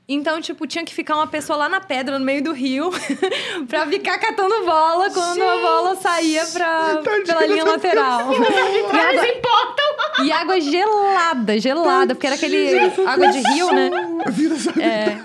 [0.07, 2.91] Então, tipo, tinha que ficar uma pessoa lá na pedra, no meio do rio,
[3.67, 8.19] pra ficar catando bola quando a bola saía pra, Tadinha pela linha lateral.
[8.29, 10.25] Arbitrários importam.
[10.25, 13.89] E água gelada, gelada, porque era aquele água de rio, né?
[14.27, 14.71] Vira essa...
[14.81, 15.17] É.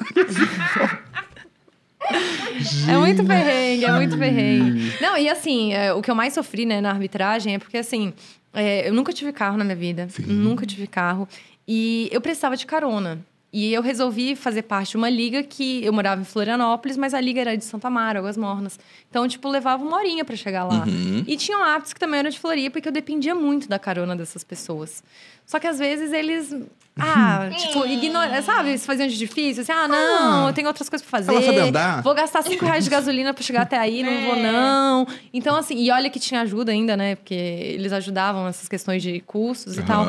[2.89, 4.95] É muito perrengue, é muito perrengue.
[5.01, 8.13] Não, e assim, é, o que eu mais sofri, né, na arbitragem é porque, assim,
[8.53, 10.09] é, eu nunca tive carro na minha vida.
[10.09, 10.23] Sim.
[10.23, 11.29] Nunca tive carro.
[11.69, 13.21] E eu precisava de carona.
[13.53, 17.21] E eu resolvi fazer parte de uma liga que eu morava em Florianópolis, mas a
[17.21, 18.79] liga era de Santa Mara, Águas Mornas.
[19.11, 20.85] Então, tipo, levava uma horinha para chegar lá.
[20.87, 21.25] Uhum.
[21.27, 24.45] E tinham hábitos que também eram de Floripa, porque eu dependia muito da carona dessas
[24.45, 25.03] pessoas.
[25.45, 26.55] Só que às vezes eles.
[27.03, 28.77] Ah, tipo, ignora, sabe?
[28.77, 31.31] Se faziam de difícil, assim, ah, não, eu tenho outras coisas pra fazer.
[31.33, 32.03] Ela sabe andar?
[32.03, 34.53] Vou gastar cinco reais de gasolina pra chegar até aí, não vou, É.
[34.53, 35.07] não.
[35.33, 37.15] Então, assim, e olha que tinha ajuda ainda, né?
[37.15, 40.05] Porque eles ajudavam nessas questões de custos e tal.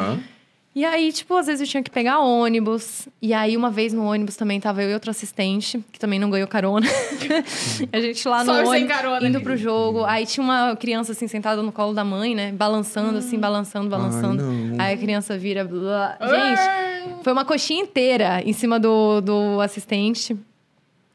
[0.74, 3.09] E aí, tipo, às vezes eu tinha que pegar ônibus.
[3.22, 6.30] E aí, uma vez no ônibus também tava eu e outro assistente, que também não
[6.30, 6.88] ganhou carona.
[7.91, 9.28] a gente lá Só no eu sem ônibus, carona.
[9.28, 10.05] indo pro jogo.
[10.05, 12.53] Aí tinha uma criança, assim, sentada no colo da mãe, né?
[12.53, 14.43] Balançando, assim, balançando, balançando.
[14.43, 14.82] não.
[14.82, 15.65] aí a criança vira...
[15.65, 16.17] blá.
[16.22, 20.38] Gente, foi uma coxinha inteira em cima do, do assistente.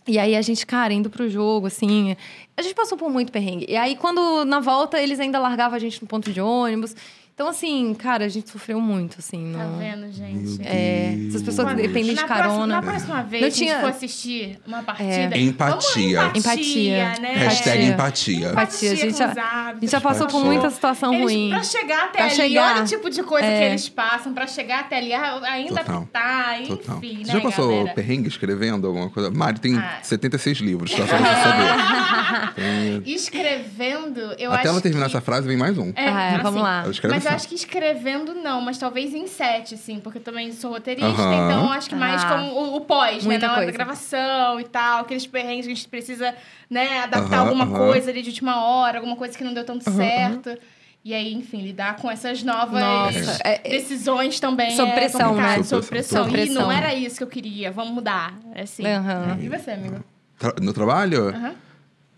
[0.06, 2.14] E aí a gente, cara, indo pro jogo, assim.
[2.56, 3.64] A gente passou por muito perrengue.
[3.68, 6.94] E aí, quando na volta, eles ainda largavam a gente no ponto de ônibus.
[7.36, 9.52] Então, assim, cara, a gente sofreu muito, assim.
[9.54, 10.58] Tá no- vendo, gente?
[10.66, 12.66] É, essas pessoas que Quando- dependem de na próxima- carona.
[12.76, 15.36] na próxima vez Não que a gente tinha- for assistir uma partida...
[15.36, 16.20] Empatia.
[16.22, 17.20] vamos empatia, Empatia.
[17.20, 17.32] né?
[17.34, 17.86] Hashtag É.
[17.88, 18.48] empatia.
[18.52, 18.92] Empatia.
[18.92, 21.50] A gente já- A gente já passou por muita situação Eles, ruim.
[21.50, 22.72] Pra chegar até Pra ali, chegar.
[22.72, 23.58] olha o tipo de coisa É.
[23.58, 24.32] que eles passam.
[24.32, 26.08] Pra chegar até ali, ah, ainda Total.
[26.10, 26.96] tá, Total.
[26.96, 27.92] enfim, Você né, já passou galera?
[27.94, 29.30] perrengue escrevendo alguma coisa?
[29.30, 29.98] Mari tem Ah.
[30.02, 31.06] 76 livros, tá?
[31.06, 32.54] Só pra você saber.
[32.56, 35.16] Tem- Escrevendo, eu Até acho ela terminar que...
[35.16, 35.92] essa frase, vem mais um.
[35.94, 36.82] É, Ah, é, assim, vamos lá.
[36.82, 40.22] Ela escreve Mas eu acho que escrevendo não, mas talvez em sete, assim, porque eu
[40.22, 41.34] também sou roteirista, Aham.
[41.50, 42.28] então eu acho que mais Ah.
[42.28, 43.30] como o, o pós, né?
[43.32, 43.78] Muita Na hora da coisa.
[43.78, 46.34] gravação e tal, aqueles perrengues que a gente precisa,
[46.70, 47.76] né, adaptar Aham, alguma aham.
[47.76, 50.56] coisa ali de última hora, alguma coisa que não deu tanto certo.
[51.04, 54.72] E aí, enfim, lidar com essas novas Nossa, é- é- decisões também.
[54.74, 55.62] Sob é pressão, complicado, né?
[55.62, 56.28] Sob Sob pressão.
[56.28, 56.52] pressão.
[56.52, 58.34] E não era isso que eu queria, vamos mudar.
[58.52, 58.84] É assim.
[58.84, 59.38] Aham.
[59.40, 60.02] E você, amigo?
[60.36, 61.28] Tra- No trabalho?
[61.28, 61.54] Aham.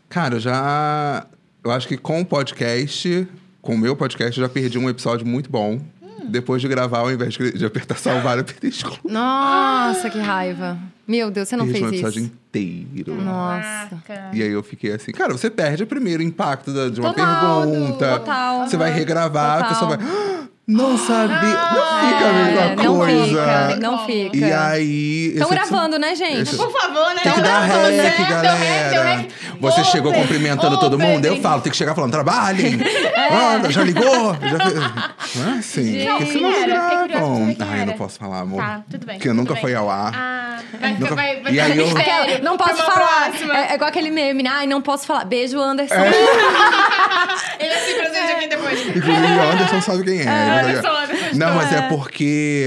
[0.09, 1.27] Cara, eu já.
[1.63, 3.29] Eu acho que com o podcast,
[3.61, 5.81] com o meu podcast, eu já perdi um episódio muito bom.
[6.03, 6.27] Hum.
[6.31, 8.99] Depois de gravar, ao invés de apertar salvar, eu apertei excluir.
[9.05, 10.79] Nossa, que raiva.
[11.07, 12.33] Meu Deus, você não Perdi um fez episódio isso.
[12.33, 13.15] inteiro.
[13.23, 14.03] Nossa.
[14.33, 17.63] E aí eu fiquei assim, cara, você perde primeiro o impacto da- de uma Total,
[17.71, 18.19] pergunta.
[18.19, 18.67] total.
[18.69, 19.69] Você vai regravar, a Total.
[19.71, 20.49] pessoa vai.
[20.69, 21.49] "Ah, Não sabia.
[21.49, 23.25] Não fica a mesma É, não coisa.
[23.25, 24.37] fica, não fica.
[24.37, 25.33] E aí.
[25.35, 26.43] Estão gravando, né, gente?
[26.43, 27.21] esse- Por favor, né?
[27.23, 28.91] Tem que dar Deu rec, deu galera.
[28.91, 29.31] deu rec.
[29.61, 32.79] Você Open, chegou cumprimentando todo mundo, eu falo, tem que chegar falando, trabalhem.
[33.57, 34.37] Anda, já ligou?
[34.41, 34.75] Já fez...
[35.35, 36.01] Não é assim.
[36.01, 36.66] Gente, quem era?
[36.95, 37.57] não gravam.
[37.71, 38.62] Ai, eu não posso falar, amor.
[38.62, 39.16] Tá, tudo bem.
[39.16, 39.61] Porque tudo nunca bem.
[39.62, 40.12] foi ao ar.
[40.14, 43.31] Ah, vai, Nunca- vai, vai E aí ficar eu- Aquela, não posso falar.
[43.55, 44.51] É, é igual aquele meme, né?
[44.53, 45.25] Ai, não posso falar.
[45.25, 45.95] Beijo, Anderson.
[47.61, 48.81] Ele é assim presente aqui depois.
[48.87, 50.25] Inclusive, o Anderson sabe quem é.
[50.61, 51.37] Anderson, Anderson.
[51.37, 52.67] Não, mas é porque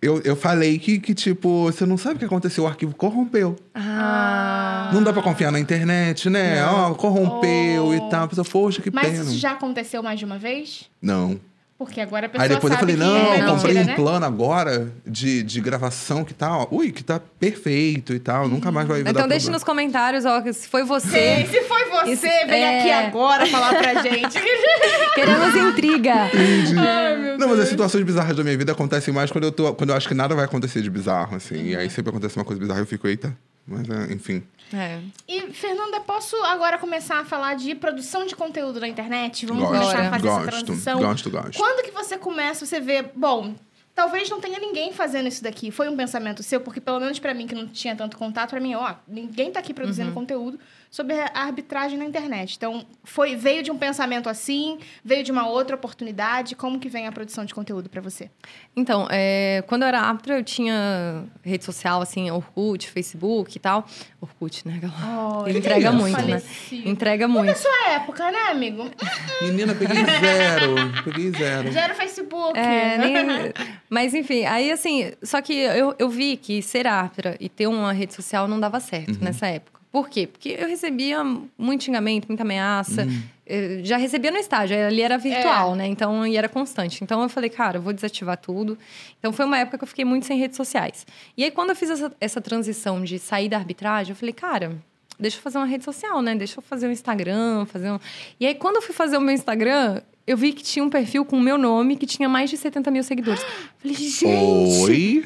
[0.00, 3.56] eu, eu falei que, que, tipo, você não sabe o que aconteceu, o arquivo corrompeu.
[3.74, 4.90] Ah.
[4.92, 6.64] Não dá pra confiar na internet, né?
[6.66, 7.94] Ó, corrompeu Oh.
[7.94, 8.24] e tal.
[8.24, 9.22] A pessoa, poxa, que Mas pena.
[9.24, 10.88] isso já aconteceu mais de uma vez?
[11.00, 11.40] Não.
[11.84, 13.94] Porque agora a pessoa Aí depois eu falei, não, é eu comprei mentira, um né?
[13.94, 18.48] plano agora de, de gravação que tá, ó, ui, que tá perfeito e tal.
[18.48, 19.56] Nunca mais vai Então dar deixe problema.
[19.56, 21.46] nos comentários, ó, se foi Sim, você.
[21.50, 22.80] se foi você, Isso- vem é.
[22.80, 24.38] aqui agora falar pra gente.
[25.14, 26.26] Queremos intriga.
[26.26, 26.78] Entendi.
[26.78, 29.74] Ai, meu Não, mas as situações bizarras da minha vida acontecem mais quando eu, tô,
[29.74, 31.68] quando eu acho que nada vai acontecer de bizarro, assim.
[31.68, 33.36] E aí sempre acontece uma coisa bizarra e eu fico, eita.
[33.66, 34.42] Mas, é, enfim.
[34.74, 35.00] É.
[35.28, 39.46] E, Fernanda, posso agora começar a falar de produção de conteúdo na internet?
[39.46, 40.98] Vamos Gosto, começar a fazer essa gosto, transição.
[41.00, 41.58] gosto, gosto.
[41.58, 43.54] Quando que você começa, você vê, bom,
[43.94, 45.70] talvez não tenha ninguém fazendo isso daqui.
[45.70, 48.60] Foi um pensamento seu, porque pelo menos pra mim que não tinha tanto contato, pra
[48.60, 50.14] mim, ó, ninguém tá aqui produzindo Uhum.
[50.14, 50.58] conteúdo
[50.92, 52.54] sobre a arbitragem na internet.
[52.54, 56.54] Então, foi veio de um pensamento assim, veio de uma outra oportunidade.
[56.54, 58.30] Como que vem a produção de conteúdo pra você?
[58.76, 63.86] Então, é, quando eu era árbitra, eu tinha rede social, assim, Orkut, Facebook e tal.
[64.20, 65.38] Orkut, né, galera?
[65.40, 65.98] Oh, Ele entrega é isso?
[65.98, 66.22] muito, né?
[66.24, 66.82] Faleci.
[66.86, 67.56] Entrega muito.
[67.58, 68.84] sua época, né, amigo?
[69.40, 70.74] Menina, peguei zero.
[71.04, 71.68] peguei zero.
[71.74, 72.58] Era Facebook.
[72.58, 73.52] É, nem-
[73.88, 77.94] Mas enfim, aí assim, só que eu, eu vi que ser árbitra e ter uma
[77.94, 79.80] rede social não dava certo nessa época.
[79.92, 80.26] Por quê?
[80.26, 81.22] Porque eu recebia
[81.58, 83.06] muito xingamento, muita ameaça.
[83.46, 85.86] Eu já recebia no estágio, ali era virtual, né?
[85.86, 87.04] Então, e era constante.
[87.04, 88.78] Então, eu falei, cara, eu vou desativar tudo.
[89.18, 91.06] Então, foi uma época que eu fiquei muito sem redes sociais.
[91.36, 94.78] E aí, quando eu fiz essa, essa transição de sair da arbitragem, eu falei, cara,
[95.20, 96.34] deixa eu fazer uma rede social, né?
[96.34, 97.98] Deixa eu fazer um Instagram, fazer um...
[98.40, 101.22] E aí, quando eu fui fazer o meu Instagram, eu vi que tinha um perfil
[101.26, 103.44] com o meu nome que tinha mais de 70 mil seguidores.
[103.76, 104.24] Falei, gente...
[104.24, 105.24] Oi?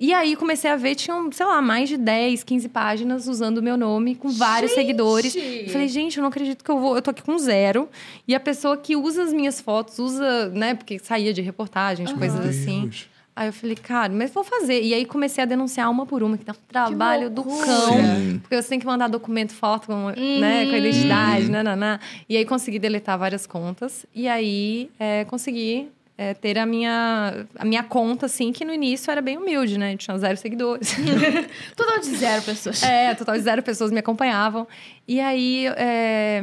[0.00, 3.62] E aí comecei a ver, tinham, sei lá, mais de 10, 15 páginas usando o
[3.62, 5.36] meu nome, com vários seguidores.
[5.36, 6.96] Eu falei, gente, eu não acredito que eu vou.
[6.96, 7.86] Eu tô aqui com zero.
[8.26, 10.74] E a pessoa que usa as minhas fotos, usa, né?
[10.74, 12.84] Porque saía de reportagens, coisas assim.
[12.84, 13.10] Deus.
[13.36, 14.82] Aí eu falei, cara, mas vou fazer.
[14.82, 17.92] E aí comecei a denunciar uma por uma, que dá um trabalho do cão.
[17.94, 18.38] Sim.
[18.40, 22.00] Porque você tem que mandar documento, foto, com, né, com a identidade, nananá.
[22.28, 24.04] E aí consegui deletar várias contas.
[24.14, 25.88] E aí é, consegui
[26.20, 29.96] é, ter a minha, a minha conta, assim, que no início era bem humilde, né?
[29.96, 30.94] Tinha zero seguidores.
[31.74, 32.82] Total de zero pessoas.
[32.82, 34.68] É, total de zero pessoas me acompanhavam.
[35.08, 36.42] E aí, é,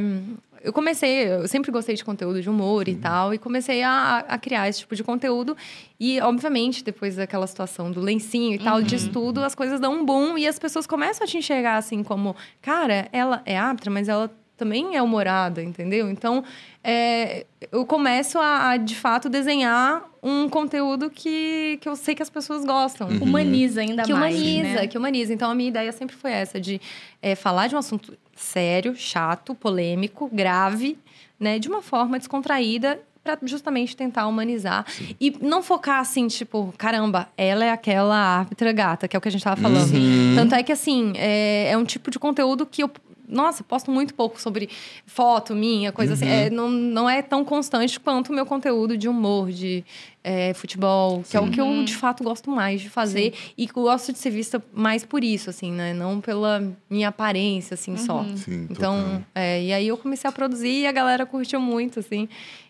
[0.63, 4.39] eu comecei, eu sempre gostei de conteúdo de humor e tal, e comecei a, a
[4.39, 5.55] criar esse tipo de conteúdo.
[5.99, 10.03] E, obviamente, depois daquela situação do lencinho e tal, disso tudo, as coisas dão um
[10.03, 14.09] boom e as pessoas começam a te enxergar assim como, cara, ela é árbitra, mas
[14.09, 16.09] ela também é humorada, entendeu?
[16.09, 16.43] Então,
[16.83, 22.23] é, eu começo a, a, de fato, desenhar um conteúdo que, que eu sei que
[22.23, 23.07] as pessoas gostam.
[23.21, 24.35] Humaniza ainda Que mais.
[24.35, 24.87] humaniza, né?
[24.87, 25.33] que humaniza.
[25.33, 26.81] Então, a minha ideia sempre foi essa, de
[27.21, 30.97] é, falar de um assunto sério, chato, polêmico, grave,
[31.39, 31.59] né?
[31.59, 34.85] De uma forma descontraída para justamente tentar humanizar.
[35.19, 39.27] E não focar assim, tipo, caramba, ela é aquela árbitra gata, que é o que
[39.27, 39.93] a gente tava falando.
[39.93, 40.35] Uhum.
[40.35, 42.89] Tanto é que, assim, é, é um tipo de conteúdo que eu
[43.27, 44.69] nossa, posto muito pouco sobre
[45.05, 46.27] foto minha, coisa assim.
[46.27, 49.83] É, não, não é tão constante quanto o meu conteúdo de humor, de
[50.23, 53.33] é, futebol, que é o que eu de fato gosto mais de fazer.
[53.57, 55.93] E gosto de ser vista mais por isso, assim, né?
[55.93, 58.25] Não pela minha aparência, assim, só.
[58.35, 62.29] Sim, Então, é, e aí eu comecei a produzir e a galera curtiu muito, assim.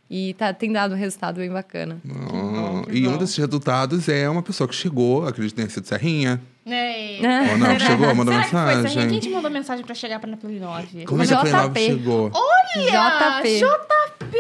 [0.10, 2.02] E tá, tem dado um resultado bem bacana.
[2.10, 3.18] Ah, que e um bom.
[3.18, 6.42] desses resultados é uma pessoa que chegou, acredito que tenha sido Serrinha.
[6.70, 7.52] É.
[7.52, 8.90] Ou não, chegou, mandou Será que foi, mensagem.
[8.90, 9.10] Serrinha?
[9.10, 11.06] Quem te mandou mensagem pra chegar pra Play 9?
[11.06, 11.80] Como é que a Play 9 JP.
[11.86, 12.30] chegou?
[12.30, 13.60] JP.
[13.60, 14.38] JP!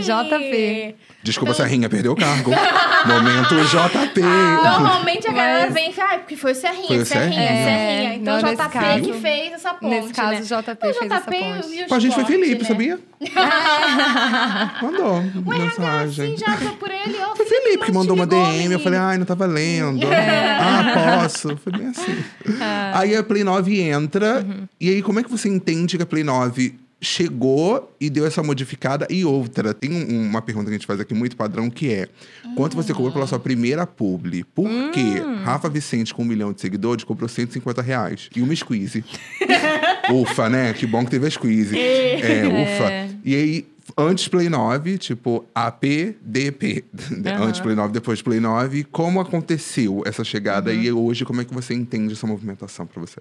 [0.00, 0.96] JP.
[1.22, 2.50] Desculpa, Serrinha, perdeu o cargo.
[3.06, 4.20] Momento JP.
[4.22, 7.30] Normalmente a galera Mas- vem e fala, ah, porque foi o Serrinha, Foi o Serrinha,
[7.32, 7.64] Serrinha.
[7.64, 8.10] Serrinha.
[8.10, 10.38] É, Então não, o JP caso- que fez essa ponte, Nesse caso, né?
[10.40, 11.74] o JP fez essa JP ponte.
[11.76, 12.68] e o Com a gente foi Felipe, né?
[12.68, 12.98] sabia?
[14.82, 16.34] Mandou mensagem.
[16.34, 17.36] Assim, já foi por ele, ó.
[17.36, 20.06] Foi Felipe que mandou uma DM, eu falei, ai, não tava lendo.
[20.10, 21.49] Ah, posso.
[21.56, 22.16] Foi bem assim.
[22.94, 24.44] Aí a Play 9 entra,
[24.80, 28.42] e aí como é que você entende que a Play 9 chegou e deu essa
[28.42, 29.06] modificada?
[29.08, 32.08] E outra, tem um- uma pergunta que a gente faz aqui muito padrão, que é,
[32.54, 34.44] quanto você cobrou pela sua primeira publi?
[34.44, 35.22] Por quê?
[35.44, 38.28] Rafa Vicente, com um milhão de seguidores, cobrou 150 reais.
[38.36, 39.02] E uma squeeze.
[40.12, 40.72] ufa, né?
[40.74, 41.78] Que bom que teve a squeeze.
[41.78, 43.16] É, ufa.
[43.24, 43.66] E aí,
[43.96, 46.84] antes Play 9, tipo AP, DP.
[47.40, 48.84] Antes Play 9, depois Play 9.
[48.84, 53.20] Como aconteceu essa chegada e hoje como é que você entende essa movimentação pra você?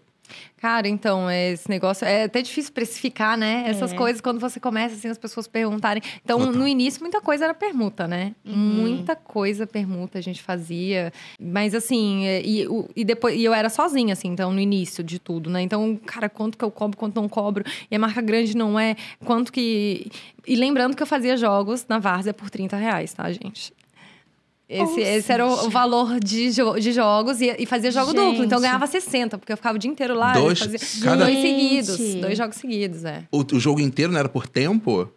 [0.58, 3.64] Cara, então, é, esse negócio é até difícil precificar, né?
[3.66, 3.96] Essas É.
[3.96, 6.04] coisas, quando você começa, assim, as pessoas perguntarem.
[6.24, 6.54] Então, Total.
[6.54, 8.36] no início, muita coisa era permuta, né?
[8.46, 8.54] Uhum.
[8.56, 11.14] Muita coisa permuta a gente fazia.
[11.40, 15.18] Mas, assim, é, e, e depois e eu era sozinha, assim, então, no início de
[15.18, 15.62] tudo, né?
[15.62, 17.64] Então, cara, quanto que eu cobro, quanto não cobro.
[17.90, 18.96] E a marca grande não é.
[19.24, 20.12] Quanto que.
[20.46, 23.72] E lembrando que eu fazia jogos na Várzea por 30 reais, tá, gente?
[24.70, 28.20] Esse, esse era o valor de, jo- de jogos e, e fazia jogo Gente.
[28.30, 28.44] duplo.
[28.46, 30.34] Então eu ganhava 60, porque eu ficava o dia inteiro lá.
[30.34, 31.98] Dois- fazia cada- dois seguidos.
[32.22, 33.24] Dois jogos seguidos, é.
[33.32, 35.10] O, o jogo inteiro não era por tempo?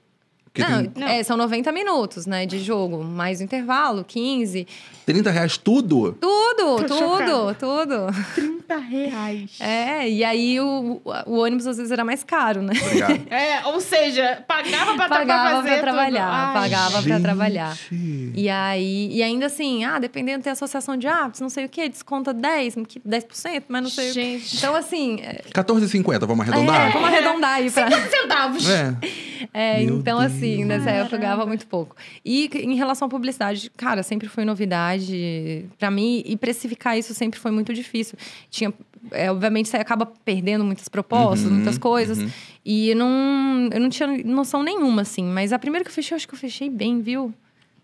[0.58, 1.08] Não, tem Não.
[1.08, 3.02] é, são 90 minutos, né, de jogo.
[3.02, 4.66] Mais o intervalo, 15.
[5.06, 6.12] 30 reais tudo?
[6.20, 7.54] Tudo, Tô tudo, chocada.
[7.54, 8.06] tudo.
[8.34, 9.50] 30 reais.
[9.58, 12.72] É, e aí o, o ônibus às vezes era mais caro, né?
[12.84, 13.22] Obrigado.
[13.32, 15.82] É, ou seja, pagava pra, pra Pagava fazer pra tudo.
[15.84, 17.76] trabalhar, Ai, pagava pra trabalhar.
[17.90, 18.32] Gente.
[18.34, 21.88] E aí, e ainda assim, ah, dependendo, tem associação de hábitos, não sei o quê,
[21.88, 24.20] desconta 10, que- 10%, mas não sei o quê.
[24.38, 24.56] Gente.
[24.58, 26.88] Então, assim, é, 14,50, vamos arredondar?
[26.88, 27.90] é, vamos arredondar aí pra...
[28.08, 28.68] centavos.
[28.68, 28.94] É.
[29.52, 31.00] É, então, assim, nessa Caramba.
[31.00, 31.96] época eu ganhava muito pouco.
[32.24, 37.38] E em relação à publicidade, cara, sempre foi novidade pra mim e precificar isso sempre
[37.38, 38.16] foi muito difícil.
[38.50, 38.72] Tinha,
[39.10, 42.18] é, obviamente, você acaba perdendo muitas propostas, Uhum, muitas coisas.
[42.18, 42.30] uhum.
[42.64, 45.24] E eu não, eu não tinha noção nenhuma, assim.
[45.24, 47.32] Mas a primeira que eu fechei, eu acho que eu fechei bem, viu?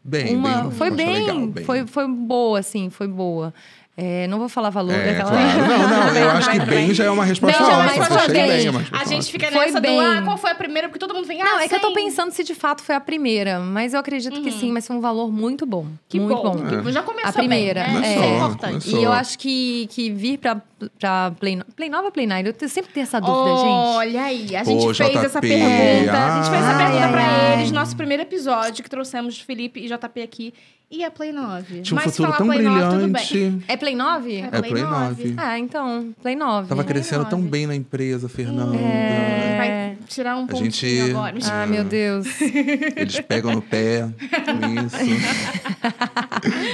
[0.04, 1.64] Bem, Uma, bem, foi bem, legal, bem.
[1.64, 3.52] Foi, foi boa, assim, foi boa.
[4.00, 5.30] É, não vou falar valor É, daquela.
[5.32, 5.58] claro.
[5.58, 7.90] Não, não, eu acho que bem, já é uma resposta Não, é ótima.
[7.90, 8.48] resposta Fechei bem.
[8.58, 9.96] bem, é uma A gente fica Foi nessa bem.
[9.98, 10.88] do, ah, qual foi a primeira?
[10.88, 11.94] Porque todo mundo vem, ah, Não, é que eu tô 100.
[12.04, 15.00] pensando se de fato foi a primeira, mas eu acredito que sim, mas foi um
[15.00, 15.80] valor muito bom.
[15.80, 15.98] Uhum.
[16.08, 16.56] Que muito bom.
[16.56, 16.82] bom.
[16.84, 18.06] que Já começou A primeira, bem, né?
[18.08, 18.12] é.
[18.12, 18.70] É Começou, importante.
[18.84, 19.00] começou.
[19.00, 20.62] E eu acho que, que vir pra,
[20.96, 22.54] pra Play, no- Play 9 ou Play 9?
[22.60, 23.66] Eu sempre tenho essa dúvida, gente.
[23.68, 26.12] Olha aí, a gente Pô, fez JP, essa pergunta.
[26.12, 27.52] A gente fez essa pergunta ai, pra ai.
[27.54, 30.54] eles, nosso primeiro episódio, que trouxemos Felipe e JP aqui.
[30.90, 31.82] E a Play 9?
[31.82, 33.26] Tinha um Mas se futuro falar tão Play 9, tudo bem.
[33.26, 33.64] brilhante.
[33.68, 34.34] É Play 9?
[34.34, 34.38] É.
[34.38, 35.24] É Play Play 9.
[35.28, 35.34] 9.
[35.36, 36.68] Ah, então, Play 9.
[36.68, 37.50] Tava Play crescendo tão 9.
[37.50, 38.74] bem na empresa, Fernanda.
[38.76, 39.56] É.
[39.58, 40.70] Vai tirar um A pontinho
[41.06, 41.34] gente- agora.
[41.50, 42.26] Ah, meu Deus.
[42.40, 44.08] Eles pegam no pé
[44.46, 44.96] com isso.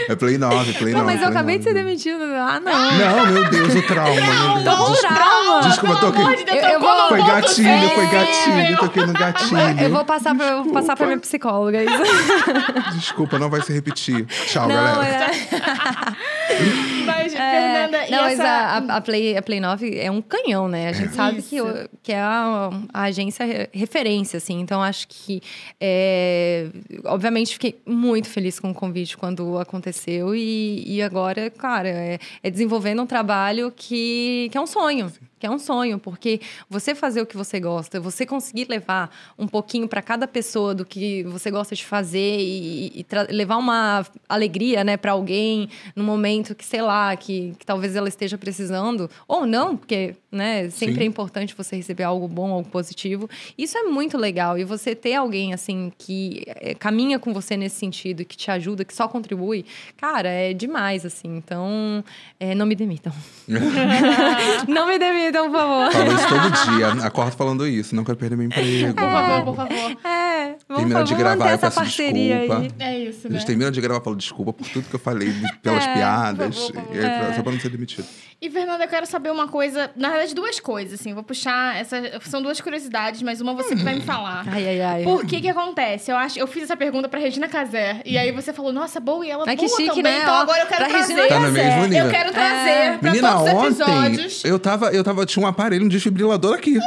[0.08, 0.94] É Play 9, Play 9.
[0.94, 1.84] Não, mas eu acabei de ser 9.
[1.84, 2.24] demitida.
[2.42, 2.72] Ah, não.
[2.98, 4.14] Não, meu Deus, o trauma.
[4.14, 4.64] Deus.
[4.64, 5.60] Tô com Desculpa, trauma.
[5.62, 8.10] Desculpa, eu de Deus, Eu- eu vou- no Foi gatilho, foi sensível.
[8.20, 9.80] gatilho, toquei no gatilho.
[9.80, 11.82] Eu vou passar pra, eu vou passar pra minha psicóloga.
[11.82, 12.94] Isso.
[12.98, 14.26] Desculpa, não vai se repetir.
[14.26, 15.30] Tchau, Não, galera.
[15.30, 17.04] é...
[17.54, 18.48] Mas, É, Fernanda, não, mas essa...
[18.48, 20.88] a, a- a Play, a Play 9 é um canhão, né?
[20.88, 21.88] A gente sabe que, Isso.
[22.02, 24.60] que é a, a agência re- referência, assim.
[24.60, 25.40] Então, acho que...
[25.80, 26.68] é,
[27.04, 30.34] obviamente, fiquei muito feliz com o convite quando aconteceu.
[30.34, 35.10] E, e agora, cara, é, é desenvolvendo um trabalho que, que é um sonho.
[35.44, 36.40] Que é um sonho, porque
[36.70, 40.86] você fazer o que você gosta, você conseguir levar um pouquinho para cada pessoa do
[40.86, 46.54] que você gosta de fazer e, e levar uma alegria, né, para alguém no momento
[46.54, 51.02] que, sei lá, que, que talvez ela esteja precisando, ou não, porque, né, sempre Sim.
[51.02, 53.28] é importante você receber algo bom, algo positivo.
[53.58, 54.56] Isso é muito legal.
[54.58, 58.82] E você ter alguém, assim, que eh, caminha com você nesse sentido, que te ajuda,
[58.82, 59.66] que só contribui,
[59.98, 61.36] cara, é demais, assim.
[61.36, 62.02] Então,
[62.40, 63.12] eh, não me demitam.
[64.66, 65.92] não me demitam, por favor.
[65.92, 67.06] Falo isso todo dia.
[67.06, 67.94] Acordo falando isso.
[67.94, 68.94] Não quero perder meu emprego.
[68.94, 69.96] Por favor, por favor.
[70.04, 72.62] É, vamos, Termina de gravar, eu parceria desculpa.
[72.62, 72.70] aí.
[72.78, 73.38] É isso, A né?
[73.38, 75.32] gente termina de gravar, falo desculpa por tudo que eu falei,
[75.62, 76.56] pelas É, piadas.
[76.58, 78.06] por favor, por e aí, pra- Só pra não ser demitido.
[78.40, 79.90] E, Fernanda, eu quero saber uma coisa...
[79.96, 81.14] Na verdade, duas coisas, assim.
[81.14, 81.76] Vou puxar...
[81.76, 82.20] Essa...
[82.22, 84.44] São duas curiosidades, mas uma você que vai me falar.
[84.46, 85.02] Ai, ai, ai.
[85.04, 86.10] Por que que acontece?
[86.10, 89.24] Eu acho, eu fiz essa pergunta pra Regina Casé e aí você falou, nossa, boa
[89.24, 90.18] e ela Ai, que boa chique, também, né?
[90.22, 91.14] então agora eu quero pra trazer.
[91.14, 92.04] Regina Tá mesmo nível.
[92.04, 92.98] Eu quero trazer É.
[92.98, 93.72] pra Menina, todos os ontem
[94.06, 94.44] episódios.
[94.44, 96.78] eu tava, eu tava, tinha um aparelho, um desfibrilador aqui.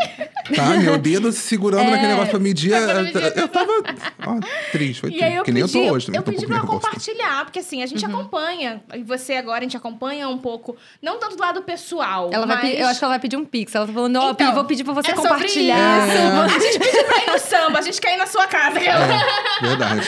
[0.55, 0.65] Tá?
[0.77, 1.91] Meu dedo se segurando É.
[1.91, 2.71] naquele negócio pra medir.
[2.71, 3.33] Medir.
[3.35, 3.69] Eu tava.
[4.25, 4.39] Ó,
[4.71, 5.35] triste, foi E triste.
[5.35, 6.79] eu Que nem eu pedi, tô hoje, eu tô um pedi pouco pra nervoso.
[6.79, 8.11] compartilhar, porque assim, a gente Uhum.
[8.19, 12.45] acompanha, e você agora, a gente acompanha um pouco, não tanto do lado pessoal, Ela
[12.45, 12.71] vai mas...
[12.71, 13.75] pe- Eu acho que ela vai pedir um pix.
[13.75, 16.07] Ela tá falando, ó, Então, vou pedir pra você é sobre compartilhar.
[16.07, 16.17] isso.
[16.17, 16.27] É.
[16.27, 18.79] A gente pediu pra ir no samba, a gente quer ir na sua casa.
[18.79, 18.83] É,
[19.61, 20.07] verdade,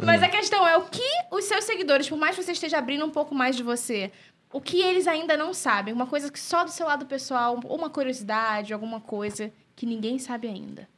[0.02, 3.04] Mas a questão é o que os seus seguidores, por mais que você esteja abrindo
[3.04, 4.10] um pouco mais de você,
[4.52, 7.76] o que eles ainda não sabem, uma coisa que só do seu lado pessoal, ou
[7.78, 10.88] uma curiosidade, alguma coisa que ninguém sabe ainda.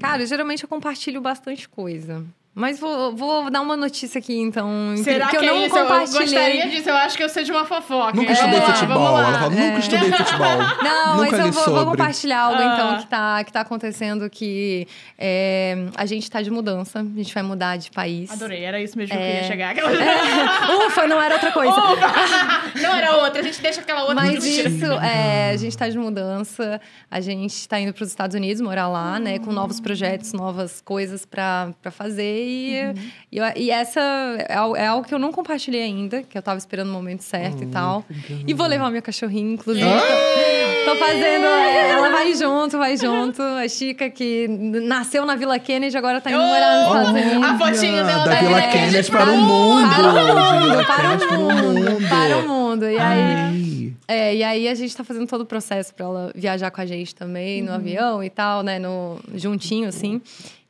[0.00, 2.24] Cara, geralmente eu compartilho bastante coisa.
[2.58, 4.94] Mas vou, vou dar uma notícia aqui, então.
[4.96, 5.76] Será que, que, eu não é isso?
[5.76, 6.22] Eu compartilhei.
[6.22, 8.14] gostaria disso, eu acho que eu sei de uma fofoca.
[8.16, 8.96] Nunca É, estudei vamos lá, futebol.
[8.98, 9.28] vamos lá.
[9.28, 10.56] Ela fala, nunca estudei futebol.
[10.82, 11.80] Não, nunca mas eu vou, sobre.
[11.80, 12.64] vou compartilhar algo, Ah.
[12.74, 14.88] então, que tá, que tá acontecendo que
[15.18, 17.00] é, a gente tá de mudança.
[17.00, 18.30] A gente vai mudar de país.
[18.30, 19.32] Adorei, era isso mesmo que eu É.
[19.32, 19.74] queria chegar.
[20.86, 21.76] Ufa, não era outra coisa.
[22.80, 25.98] Não era outra, a gente deixa aquela outra Mas isso, é, a gente tá de
[25.98, 26.80] mudança,
[27.10, 29.38] a gente tá indo para os Estados Unidos morar lá, né?
[29.38, 32.45] Com novos projetos, novas coisas para fazer.
[32.46, 32.94] E,
[33.32, 36.58] e, eu- e essa é, é algo que eu não compartilhei ainda, que eu tava
[36.58, 38.04] esperando o momento certo e tal.
[38.46, 39.86] E vou levar minha cachorrinha, inclusive.
[39.86, 41.44] Tô, tô fazendo.
[41.46, 43.42] Ela vai junto, vai junto.
[43.42, 47.44] A Chica, que nasceu na Vila Kennedy, agora tá indo morar nos Estados Unidos.
[47.50, 49.88] A fotinha dela da da Vila Kennedy Kennedy para para o mundo.
[49.94, 52.90] Para o mundo, Vila para Kennedy o para o mundo, para o mundo.
[52.90, 56.70] E aí, é, e aí a gente tá fazendo todo o processo para ela viajar
[56.70, 58.78] com a gente também, no avião e tal, né?
[58.78, 60.20] No, juntinho, assim.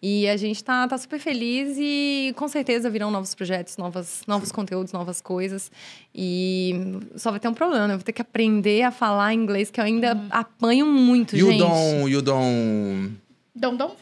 [0.03, 4.53] E a gente tá, tá super feliz e com certeza virão novos projetos, novas, novos
[4.53, 5.71] conteúdos, novas coisas.
[6.15, 7.95] E só vai ter um problema, né?
[7.95, 11.61] Eu vou ter que aprender a falar inglês, que eu ainda apanho muito, You gente.
[11.61, 12.11] don't.
[12.11, 13.17] You don't.
[13.55, 13.97] Dom, dom,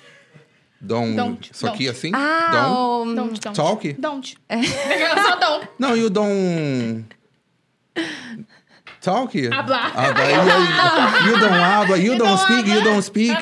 [0.80, 1.16] Don't.
[1.16, 1.97] Don't, Isso aqui don't.
[1.99, 2.11] assim?
[2.14, 3.14] Ah, don't.
[3.14, 3.57] don't, don't.
[3.57, 3.92] Talk?
[3.95, 4.36] Don't.
[5.22, 5.66] Só dom.
[5.78, 7.07] Não, you don't.
[9.01, 9.34] Talk?
[9.49, 9.92] Hablar.
[9.95, 10.24] Habla.
[10.24, 11.99] You, you don't habla.
[11.99, 12.68] You don't speak.
[12.68, 13.36] You don't speak.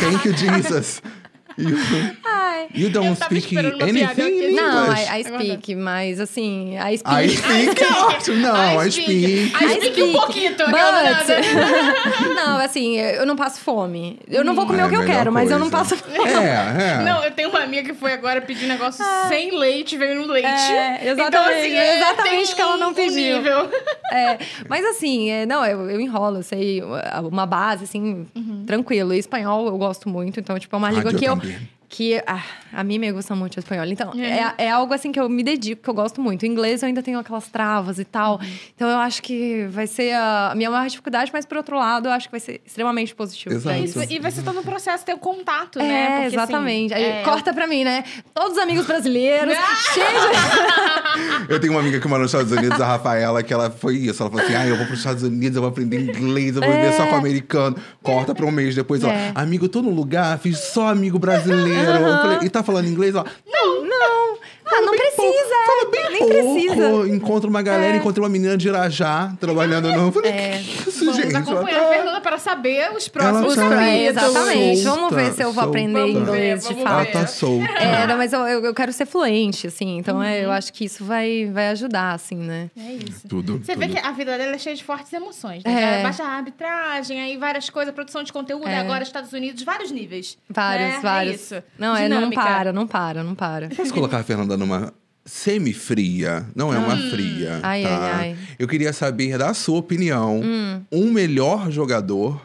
[0.00, 1.02] Thank you, Jesus.
[1.58, 1.76] You,
[2.24, 2.68] Ai.
[2.72, 4.92] you don't speak anything in Não.
[4.92, 7.24] I, I speak, mas assim, I speak.
[7.24, 7.82] I speak.
[7.82, 8.36] é ótimo.
[8.36, 9.52] Não, I speak.
[9.54, 10.54] I speak um pouquinho.
[10.56, 10.68] But...
[12.36, 14.18] não, assim, eu não passo fome.
[14.28, 15.94] Eu não vou comer É o que eu quero, mas eu não coisa.
[15.94, 16.16] passo fome.
[16.28, 17.02] É, é.
[17.04, 20.26] Não, eu tenho uma amiga que foi agora pedir um negócio sem leite, veio no
[20.32, 20.46] leite.
[20.46, 23.36] É, exatamente, Então, assim, é, exatamente o que ela não pediu.
[23.36, 23.70] nível.
[24.12, 24.38] É,
[24.68, 26.82] mas assim, é, não, eu, eu enrolo, eu sei
[27.30, 28.26] uma base, assim,
[28.68, 29.14] tranquilo.
[29.14, 31.40] E espanhol eu gosto muito, então, tipo, é uma língua que eu.
[31.88, 33.86] Que ah, a mim me gusta muito espanhol.
[33.86, 34.40] Então, É.
[34.40, 34.54] é.
[34.66, 36.42] É, algo assim que eu me dedico, que eu gosto muito.
[36.42, 38.40] O inglês eu ainda tenho aquelas travas e tal.
[38.74, 42.12] Então, eu acho que vai ser a, minha maior dificuldade, mas por outro lado, eu
[42.12, 43.54] acho que vai ser extremamente positivo.
[43.54, 43.78] Exato.
[43.78, 46.06] Isso, e vai ser todo o processo ter o contato, É, né?
[46.06, 46.94] Porque, assim, exatamente.
[46.94, 48.04] Aí é, corta pra mim, né?
[48.34, 49.54] Todos os amigos brasileiros,
[49.94, 51.48] cheio de...
[51.52, 54.22] Eu tenho uma amiga que mora nos Estados Unidos, a Rafaela, que ela foi isso.
[54.22, 56.62] Ela falou assim: ah, eu vou para os Estados Unidos, eu vou aprender inglês, eu
[56.62, 57.76] vou viver só com americano.
[58.02, 59.08] Corta pra um mês depois, ó.
[59.10, 59.32] É.
[59.34, 61.77] Amigo, eu tô num lugar, fiz só amigo brasileiro.
[61.84, 63.24] Eu falei, e tá falando inglês, ó?
[63.46, 64.38] Não, não.
[64.70, 65.22] Ah, não bem precisa.
[65.22, 66.88] pouco, fala bem Nem pouco, precisa.
[66.88, 70.06] enco- encontra uma galera, encontra uma menina de Irajá trabalhando no.
[70.08, 70.62] Eu falei, É.
[70.62, 71.36] que isso, Vamos gente?
[71.36, 74.08] Acompanhar tá- a Fernanda para saber os próximos Ela tá capítulos.
[74.08, 74.82] Exatamente.
[74.82, 76.18] solta, Vamos ver se eu vou aprender solta.
[76.18, 77.12] inglês de Vamos Ela fato.
[77.12, 77.72] tá solta.
[77.78, 79.98] É, não, mas eu, eu, eu quero ser fluente, assim.
[79.98, 82.70] Então é, eu acho que isso vai, vai ajudar, assim, né?
[82.76, 83.26] É isso.
[83.28, 83.58] Tudo.
[83.64, 83.78] Você tudo.
[83.86, 85.62] vê que a vida dela é cheia de fortes emoções.
[85.64, 86.00] Né?
[86.00, 86.02] É.
[86.02, 88.78] Baixa a arbitragem, aí várias coisas, produção de conteúdo, É.
[88.78, 90.36] agora Estados Unidos, vários níveis.
[90.50, 91.00] Vários, né?
[91.02, 91.32] vários.
[91.52, 91.64] É isso.
[91.78, 93.68] Não, é, não para, não para, não para.
[93.68, 94.92] Posso colocar a Fernanda numa
[95.24, 96.46] semi-fria?
[96.54, 97.56] Não é uma fria.
[97.56, 97.60] Hum.
[97.62, 97.88] Ai, tá?
[97.98, 98.36] ai, ai.
[98.58, 100.82] Eu queria saber, da sua opinião, Hum.
[100.92, 102.40] um melhor jogador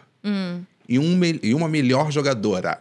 [0.87, 2.79] e, um me- e uma melhor jogadora.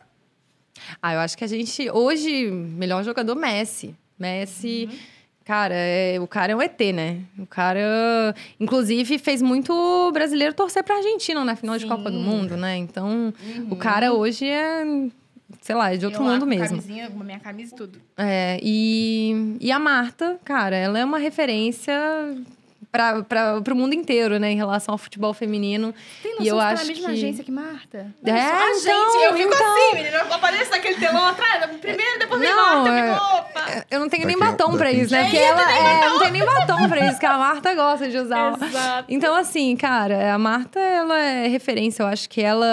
[1.00, 3.94] Ah, eu acho que a gente, hoje, melhor jogador, Messi.
[4.18, 4.98] Messi, Uhum.
[5.44, 7.20] cara, é, o cara é um ET, né?
[7.38, 11.88] O cara, inclusive, fez muito brasileiro torcer pra Argentina na final de Sim.
[11.88, 12.76] Copa do Mundo, né?
[12.76, 13.32] Então,
[13.70, 14.84] o cara hoje é,
[15.60, 16.68] sei lá, é de outro Eu mundo mesmo.
[16.68, 17.98] Camisinha, minha camisa e tudo.
[18.16, 21.94] É, e, e a Marta, cara, ela é uma referência
[22.92, 25.94] para o mundo inteiro, né, em relação ao futebol feminino.
[26.22, 27.12] Tem noção e eu tá acho na mesma que...
[27.14, 28.06] agência que Marta?
[28.24, 29.72] É, a então, gente, eu fico então.
[29.74, 30.16] assim, menina.
[30.18, 33.84] Eu apareço naquele telão atrás, primeiro, depois vem Não, Marta, eu é- fico, opa.
[33.90, 35.22] Eu não tenho nem batom pra daqui- isso, né?
[35.22, 38.18] Porque eu ela é, não tem nem batom pra isso, que a Marta gosta de
[38.18, 38.58] usar.
[38.62, 39.04] Exato.
[39.08, 42.02] Então, assim, cara, a Marta, ela é referência.
[42.02, 42.66] Eu acho que ela.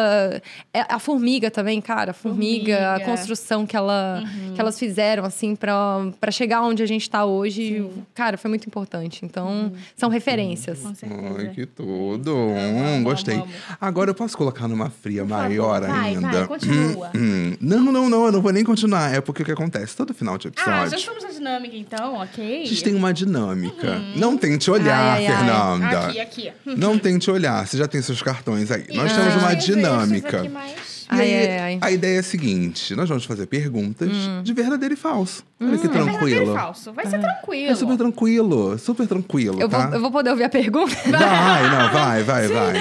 [0.73, 2.11] é- A formiga também, cara.
[2.11, 3.05] A formiga, a Formiga.
[3.11, 4.21] construção que, ela,
[4.53, 5.75] que elas fizeram, assim, pra,
[6.19, 9.23] pra chegar onde a gente tá hoje, cara, foi muito importante.
[9.23, 10.79] Então, são referências.
[10.79, 11.21] Com certeza.
[11.37, 12.35] Ai, que tudo.
[12.35, 13.41] Hum, gostei.
[13.79, 16.27] Agora eu posso colocar numa fria Por favor, maior vai, ainda.
[16.29, 17.11] vai, continua.
[17.15, 17.19] Hum,
[17.53, 17.57] hum.
[17.61, 19.13] Não, não, não, eu não vou nem continuar.
[19.13, 19.95] É porque o que acontece?
[19.95, 20.89] Todo final de Ah, episódio.
[20.91, 22.63] já estamos na dinâmica, então, ok?
[22.63, 23.99] A gente tem uma dinâmica.
[24.15, 25.37] Não tente olhar, Ai, ai, ai.
[25.45, 26.07] Fernanda.
[26.07, 26.51] Aqui, aqui.
[26.65, 27.65] Não tente olhar.
[27.65, 28.85] Você já tem seus cartões aí.
[28.93, 30.37] Nós Ah, temos uma dinâmica.
[30.39, 31.79] aqui mais- E Ai, aí, ai, ai.
[31.81, 34.09] a ideia é a seguinte: nós vamos fazer perguntas
[34.43, 35.43] de verdadeiro e falso.
[35.59, 36.51] Olha que É verdadeiro tranquilo.
[36.51, 36.93] e falso.
[36.93, 37.71] Vai ser tranquilo.
[37.71, 39.87] É super tranquilo, super tranquilo, Eu tá?
[39.87, 40.95] vou, eu vou poder ouvir a pergunta?
[41.09, 42.77] Vai, não, vai, vai, vai.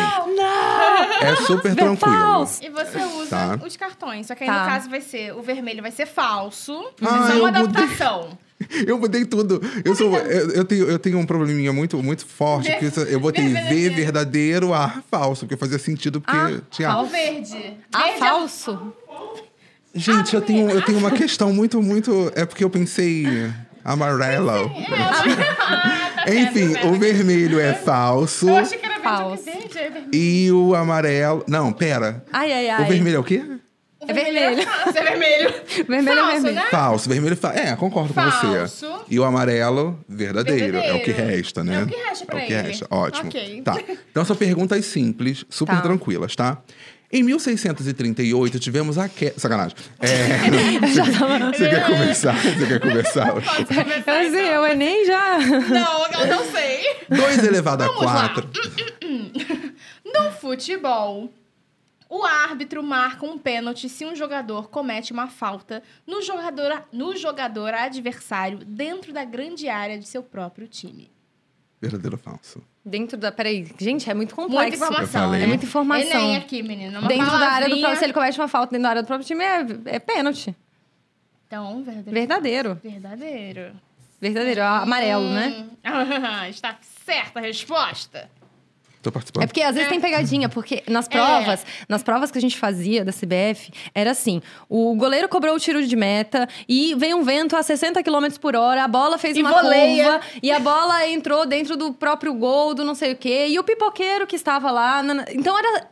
[1.22, 2.16] É super tranquilo.
[2.16, 2.62] falso.
[2.62, 3.58] E você usa Tá.
[3.66, 4.26] os cartões.
[4.26, 4.60] Só que aí, Tá.
[4.60, 5.34] no caso, vai ser...
[5.34, 6.72] O vermelho vai ser falso.
[7.02, 7.82] Ah, é só uma eu mudei.
[8.86, 9.62] Eu mudei tudo.
[9.84, 12.70] Eu, sou, eu, eu tenho, eu tenho um probleminha muito, muito forte.
[12.76, 14.74] Que eu botei V Verdadeiro.
[14.74, 15.46] A falso.
[15.46, 16.98] Porque fazia sentido, porque Ah, tinha...
[16.98, 17.76] O verde.
[17.92, 18.92] Ah, Verde é- falso?
[19.94, 22.32] Gente, eu tenho, eu tenho uma questão muito, muito...
[22.34, 23.26] É porque eu pensei...
[23.84, 24.70] Amarelo.
[26.20, 28.48] Ah, Enfim, o vermelho é falso.
[28.50, 29.44] Eu achei que era verde, Falso.
[29.44, 30.10] verde é vermelho.
[30.12, 31.42] E o amarelo...
[31.48, 32.22] Não, pera.
[32.30, 32.82] Ai, ai, ai.
[32.84, 33.42] O vermelho é o quê?
[34.08, 34.60] É vermelho.
[34.60, 35.54] É falso, é vermelho.
[35.88, 36.54] Vermelho é falso, vermelho.
[36.56, 36.66] né?
[36.70, 37.08] Falso.
[37.08, 37.36] Vermelho...
[37.36, 37.52] Fa...
[37.54, 38.46] É, concordo com você.
[38.58, 39.04] Falso.
[39.08, 40.78] E o amarelo, verdadeiro.
[40.78, 41.36] É o que Verdadeiro.
[41.36, 41.80] resta, né?
[41.80, 42.68] É o que resta pra É o que ele.
[42.68, 42.86] resta.
[42.90, 43.28] Ótimo.
[43.28, 43.62] Ok.
[43.62, 43.78] Tá.
[44.10, 45.82] Então são perguntas simples, super Tá.
[45.82, 46.58] tranquilas, tá?
[47.10, 49.38] Em 1638, tivemos a queda...
[49.38, 49.74] Sacanagem.
[49.98, 50.78] É...
[51.56, 52.34] Você quer começar?
[52.36, 53.32] Você quer começar?
[53.32, 54.62] Pode começar, Eu sei, então.
[54.62, 55.38] o Enem já.
[55.38, 56.96] Não, eu não sei.
[57.08, 58.28] 2 elevado a Vamos lá.
[58.28, 58.48] 4.
[60.04, 61.32] No futebol,
[62.08, 67.74] o árbitro marca um pênalti se um jogador comete uma falta no jogador, no jogador
[67.74, 71.10] adversário dentro da grande área de seu próprio time.
[71.80, 72.62] Verdadeiro ou falso?
[72.84, 73.30] Dentro da.
[73.30, 74.70] Peraí, gente, é muito complexo.
[74.70, 75.42] Muita informação, né?
[75.42, 76.20] É muita informação.
[76.20, 76.98] Enem aqui, menina.
[76.98, 77.80] Uma Dentro da área do palavrinha.
[77.80, 77.98] próprio.
[77.98, 80.56] Se ele comete uma falta dentro da área do próprio time, é, é pênalti.
[81.46, 82.14] Então, verdadeiro.
[82.14, 82.80] Verdadeiro.
[82.82, 83.72] Verdadeiro.
[84.20, 84.62] Verdadeiro.
[84.62, 85.66] Amarelo, né?
[85.84, 86.48] Hum.
[86.50, 88.28] Está certa a resposta.
[89.08, 89.42] Tô participando.
[89.44, 93.04] É porque às vezes tem pegadinha, porque nas provas, nas provas que a gente fazia
[93.04, 97.56] da CBF, era assim: o goleiro cobrou o tiro de meta e veio um vento
[97.56, 100.04] a 60 km por hora, a bola fez E uma voleia.
[100.12, 103.58] curva e a bola entrou dentro do próprio gol, do não sei o quê, e
[103.58, 105.02] o pipoqueiro que estava lá.
[105.02, 105.86] na- Então era,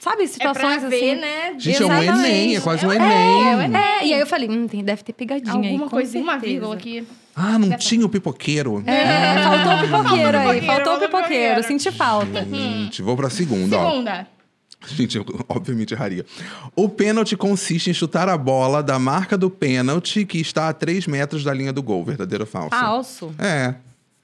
[0.00, 1.20] sabe, É situações pra ver, assim.
[1.20, 1.54] né?
[1.58, 2.28] Gente, é um Exatamente.
[2.28, 3.76] Enem, é quase um É, Enem.
[3.76, 5.66] É, e aí eu falei, hum, tem, deve ter pegadinha aí.
[5.72, 7.06] Alguma coisinha, uma vírgula aqui.
[7.34, 8.82] Ah, não tinha o pipoqueiro.
[8.86, 12.44] É, faltou o pipoqueiro aí, faltou o pipoqueiro, senti falta.
[12.44, 13.90] Gente, vou pra segunda, ó.
[13.90, 14.26] Segunda.
[14.86, 16.26] Gente, eu obviamente erraria.
[16.74, 21.06] O pênalti consiste em chutar a bola da marca do pênalti que está a 3
[21.06, 22.04] metros da linha do gol.
[22.04, 22.70] Verdadeiro ou falso?
[22.70, 23.34] Falso.
[23.38, 23.74] É.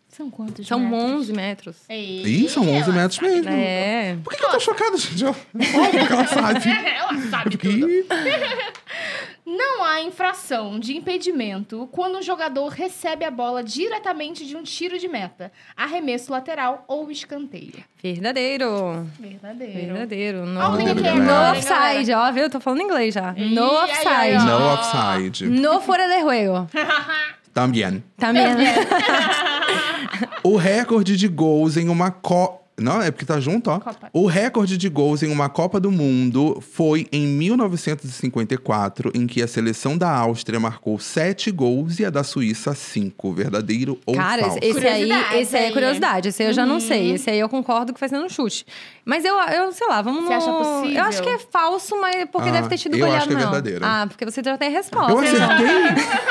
[0.08, 1.12] São quantos São metros?
[1.20, 1.76] 11 metros.
[1.88, 3.50] Ih, Ih, são 11 ela metros sabe mesmo.
[3.50, 4.16] É.
[4.24, 5.24] Por que, que eu tô chocada, gente?
[5.24, 5.46] Óbvio
[6.08, 6.60] que ela sabe.
[6.68, 7.86] Ela sabe tudo.
[9.48, 14.98] Não há infração de impedimento quando o jogador recebe a bola diretamente de um tiro
[14.98, 17.82] de meta, arremesso lateral ou escanteio.
[18.02, 19.06] Verdadeiro.
[19.18, 19.72] Verdadeiro.
[19.72, 20.44] Verdadeiro.
[20.44, 22.50] No, aqui no hein, offside, ó, viu?
[22.50, 23.32] Tô falando inglês já.
[23.32, 24.44] No offside.
[24.44, 25.46] No offside.
[25.46, 26.68] No fora de juego.
[27.54, 28.04] Também.
[28.18, 28.44] Também.
[30.42, 32.60] O recorde de gols em uma co...
[32.78, 33.78] Não, é porque tá junto, ó.
[33.80, 34.08] Copa.
[34.12, 39.46] O recorde de gols em uma Copa do Mundo foi em 1954, em que a
[39.48, 43.32] seleção da Áustria marcou sete gols e a da Suíça cinco.
[43.32, 44.58] Verdadeiro ou Cara, falso?
[44.62, 45.10] esse aí,
[45.40, 46.28] esse aí é curiosidade.
[46.28, 47.12] Esse aí eu já não sei.
[47.14, 48.64] Esse aí eu concordo que ser no chute.
[49.04, 50.34] Mas eu, eu sei lá, vamos Você no...
[50.36, 50.96] acha possível?
[50.98, 53.34] Eu acho que é falso, mas porque Ah, deve ter tido eu goleado acho que
[53.34, 53.52] é não.
[53.52, 53.84] verdadeiro.
[53.84, 55.12] Ah, porque você já tem a resposta.
[55.12, 55.66] Eu acertei?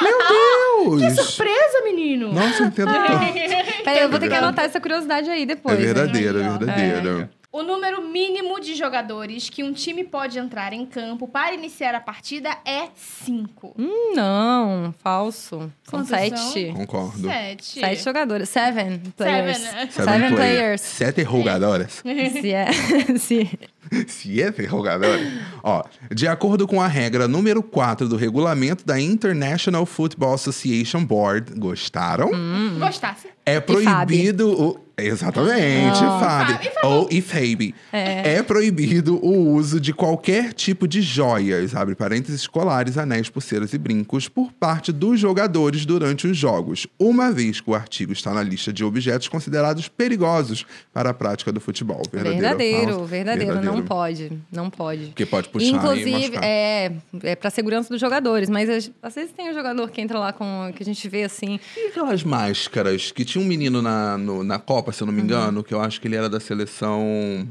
[0.01, 1.15] Meu Deus!
[1.15, 2.31] Surpresa, menino!
[2.33, 3.17] Nossa, eu entendo tanto.
[3.83, 5.77] Peraí, eu vou ter que anotar essa curiosidade aí É depois.
[5.77, 5.85] né?
[5.85, 6.57] verdadeiro, é Aí, ó.
[6.57, 7.29] verdadeiro.
[7.49, 11.99] O número mínimo de jogadores que um time pode entrar em campo para iniciar a
[11.99, 13.73] partida é 5.
[13.79, 15.71] Hum, não, falso.
[15.83, 16.73] São Quantos sete.
[16.75, 17.27] Concordo.
[17.27, 17.79] Sete.
[17.79, 18.49] Sete jogadores.
[18.49, 19.57] Seven players.
[19.57, 19.91] Seven.
[19.91, 20.81] Seven, players.
[20.81, 22.03] Sete jogadores.
[22.41, 22.67] Se é.
[24.07, 24.27] Se...
[24.27, 25.25] Siete jogadores.
[25.63, 25.83] Ó,
[26.13, 32.31] de acordo com a regra número 4 do regulamento da International Football Association Board, gostaram?
[32.33, 32.77] Hum.
[32.79, 33.27] Gostasse.
[33.45, 34.87] É proibido o.
[34.99, 36.19] Exatamente, Oh.
[36.19, 36.55] Fábio.
[36.55, 36.71] Fábio.
[36.83, 37.75] Ou IFAB.
[37.93, 38.41] É.
[38.41, 44.27] proibido o uso de qualquer tipo de joias, abre parênteses, colares, anéis, pulseiras e brincos,
[44.27, 48.73] por parte dos jogadores durante os jogos, uma vez que o artigo está na lista
[48.73, 52.01] de objetos considerados perigosos para a prática do futebol.
[52.11, 53.05] Verdadeiro, Verdadeiro, falso?
[53.05, 54.31] verdadeiro, Não pode.
[54.51, 55.05] Não pode.
[55.07, 56.43] Porque pode puxar e Inclusive, machucar.
[56.43, 56.91] é,
[57.23, 58.69] é pra segurança dos jogadores, mas
[59.01, 60.71] às- vezes tem um jogador que entra lá com.
[60.75, 61.59] que a gente vê assim.
[61.75, 65.17] E aquelas máscaras que tinha um menino na, no- na Copa, se eu não Uhum.
[65.19, 67.47] me engano, que eu acho que ele era da seleção.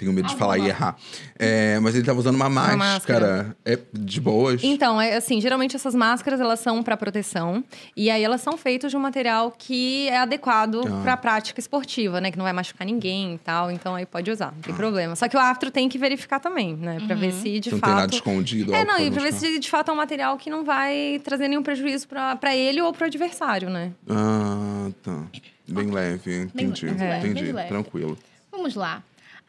[0.00, 0.96] Tenho medo de falar e errar.
[1.38, 2.76] É, mas ele tava usando uma máscara.
[2.78, 3.56] máscara.
[3.66, 4.62] É, de boas.
[4.64, 7.62] Então, é assim, geralmente essas máscaras elas são para proteção
[7.94, 11.00] e aí elas são feitas de um material que é adequado Ah.
[11.02, 14.46] pra prática esportiva, né, que não vai machucar ninguém e tal, então aí pode usar,
[14.48, 14.52] Ah.
[14.56, 15.14] não tem problema.
[15.14, 17.90] Só que o árbitro tem que verificar também, né, Pra ver se de não fato
[17.90, 18.74] tem nada escondido.
[18.74, 21.46] É, não, e pra ver se de fato é um material que não vai trazer
[21.46, 23.92] nenhum prejuízo pra pra ele ou pro adversário, né?
[24.08, 25.24] Ah, tá.
[25.68, 26.86] Bem leve, entendi.
[26.86, 27.52] leve, bem entendi.
[27.52, 27.68] leve.
[27.68, 28.18] Tranquilo.
[28.50, 29.02] Vamos lá.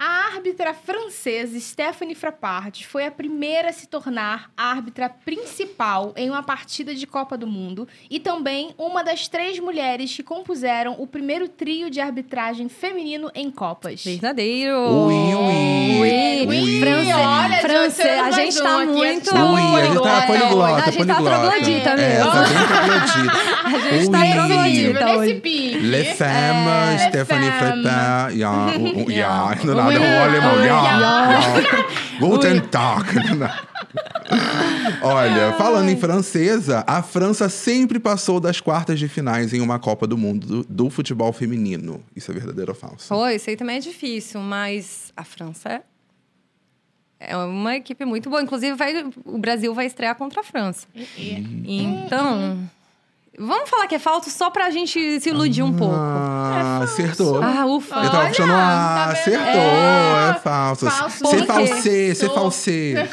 [0.03, 6.41] A árbitra francesa Stephanie Frappart foi a primeira a se tornar árbitra principal em uma
[6.41, 11.47] partida de Copa do Mundo e também uma das três mulheres que compuseram o primeiro
[11.47, 14.03] trio de arbitragem feminino em Copas.
[14.03, 14.75] Verdadeiro.
[14.75, 15.91] Ui, ui.
[16.01, 16.79] Ui, Ui.
[16.79, 19.03] France- Olha, Johnson, a tá aqui, muito.
[19.03, 20.25] a gente tá muito Ui, a gente tá poliglota.
[20.25, 22.31] poliglota, A gente tá troglodita É, mesmo.
[22.31, 23.51] tá bem troglodita.
[23.71, 25.33] A gente tá troglodita Nesse hoje.
[25.35, 25.77] pique.
[25.77, 27.51] Le Femme, Stephanie.
[28.35, 29.11] Ja, o- o-
[29.93, 30.55] ja, alemão.
[32.19, 33.05] Guten Tag.
[35.01, 40.05] Olha, falando em francesa, a França sempre passou das quartas de finais em uma Copa
[40.07, 42.03] do Mundo do, do futebol feminino.
[42.15, 43.09] Isso é verdadeiro ou falso?
[43.09, 45.81] Pô, isso aí também é difícil, mas a França é-
[47.19, 48.41] é uma equipe muito boa.
[48.41, 50.87] Inclusive, vai- o Brasil vai estrear contra a França.
[51.65, 52.59] Então,
[53.37, 55.95] vamos falar que é falso só pra gente se iludir um pouco.
[55.95, 57.41] Ah, acertou.
[57.41, 57.95] Ah, ufa.
[57.95, 59.11] Eu tava puxando, tá ah, vendo?
[59.11, 60.29] acertou, É.
[60.29, 60.89] é falso.
[60.89, 63.09] Falsé, c'est Sou- falsé.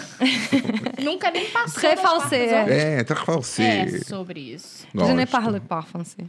[1.02, 1.80] Nunca nem passou.
[1.80, 2.68] Quartas, falsé, ó.
[2.70, 3.86] É, tá falsé.
[3.86, 4.86] É sobre isso.
[4.94, 5.30] Je ne Gosto.
[5.30, 6.26] parle pas français.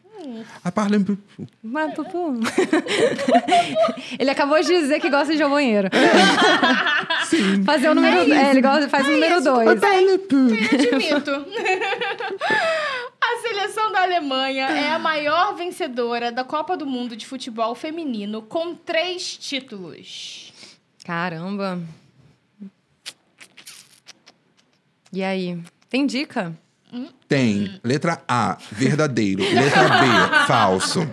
[0.63, 1.17] Ah, parle un peu.
[1.63, 2.33] Mas, pupu.
[4.19, 5.89] ele acabou de dizer que gosta de ir ao banheiro.
[7.29, 7.63] Sim.
[7.63, 8.31] Fazer o número.
[8.31, 9.79] É, ele gosta, faz o número dois.
[9.79, 10.47] Peu.
[10.49, 11.45] Admito.
[13.31, 18.41] A seleção da Alemanha é a maior vencedora da Copa do Mundo de Futebol Feminino
[18.41, 20.51] com três títulos.
[21.05, 21.79] Caramba.
[25.13, 25.61] E aí?
[25.87, 26.57] Tem dica?
[27.27, 27.79] Tem.
[27.83, 29.43] Letra A, verdadeiro.
[29.43, 30.07] Letra B,
[30.47, 31.07] falso.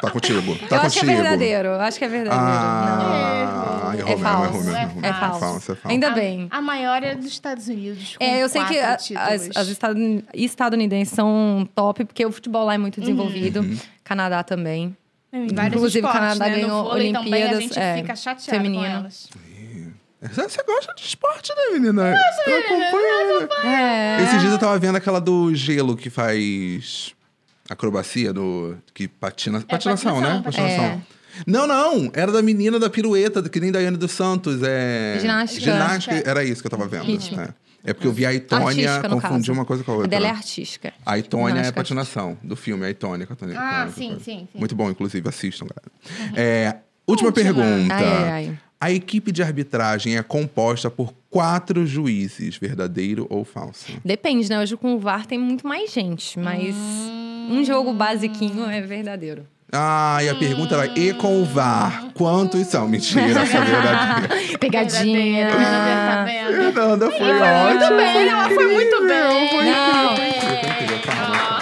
[0.00, 0.56] Tá contigo.
[0.68, 1.10] Tá eu acho que contigo.
[1.10, 1.68] é verdadeiro.
[1.68, 2.44] Eu acho que é verdadeiro.
[2.46, 3.94] Ah, Não.
[3.94, 4.44] errou É mesmo, falso.
[4.44, 5.08] errou mesmo, É.
[5.08, 5.44] É falso.
[5.72, 5.78] é falso.
[5.84, 6.48] Ainda a, bem.
[6.50, 8.16] A maior é dos Estados Unidos.
[8.16, 9.10] Com É, eu sei que a- as,
[9.56, 13.60] as estadun- estadunidenses são top, porque o futebol lá é muito desenvolvido.
[13.60, 13.76] Uhum.
[14.04, 14.96] Canadá também.
[15.32, 15.76] Em Inclusive,
[16.06, 16.60] o esportes, Canadá né?
[16.62, 18.82] ganhou vôlei também a Olimpíadas, gente é, fica chateado feminino.
[18.82, 19.28] com elas.
[20.20, 22.10] Você gosta de esporte, né, menina?
[22.12, 24.16] Acompanha, né?
[24.18, 24.22] É.
[24.24, 27.14] Esses dias eu tava vendo aquela do gelo que faz
[27.68, 30.38] acrobacia, do, que patina, patinação, né?
[30.38, 31.02] É, patinação, Patinação.
[31.46, 32.10] Não, não.
[32.14, 34.60] Era da menina da pirueta, que nem Daiane dos Santos.
[34.62, 35.18] É...
[35.20, 35.60] Ginástica.
[35.60, 36.22] Ginástica.
[36.28, 37.04] Era isso que eu tava vendo.
[37.04, 37.40] Ritmo.
[37.40, 37.48] É.
[37.84, 39.52] É porque eu vi a Itônia, Artística, no confundi caso.
[39.52, 40.10] uma coisa com a A outra.
[40.10, 40.92] dela é artística.
[41.06, 43.24] A Itônia é patinação, do filme, a Itônia.
[43.24, 44.58] que a Itônia- Ah, sim, sim, sim.
[44.58, 46.32] Muito bom, inclusive, assistam, galera.
[46.34, 46.74] É,
[47.06, 47.32] última, Última.
[47.32, 47.94] pergunta.
[47.94, 48.58] Ai, ai.
[48.80, 53.92] A equipe de arbitragem é composta por quatro juízes, verdadeiro ou falso?
[54.04, 54.60] Depende, né?
[54.60, 56.74] Hoje com o VAR tem muito mais gente, mas
[57.48, 59.46] um jogo basiquinho é verdadeiro.
[59.70, 62.88] Ah, e a pergunta era, e com o VAR, quantos são?
[62.88, 64.28] Mentira, essa é verdadeira.
[64.58, 65.50] Pegadinha.
[65.50, 66.24] Tá?
[66.26, 67.26] Fernanda, foi
[67.96, 69.48] bem, ela foi muito bem.
[69.50, 71.57] Foi incrível, é isso,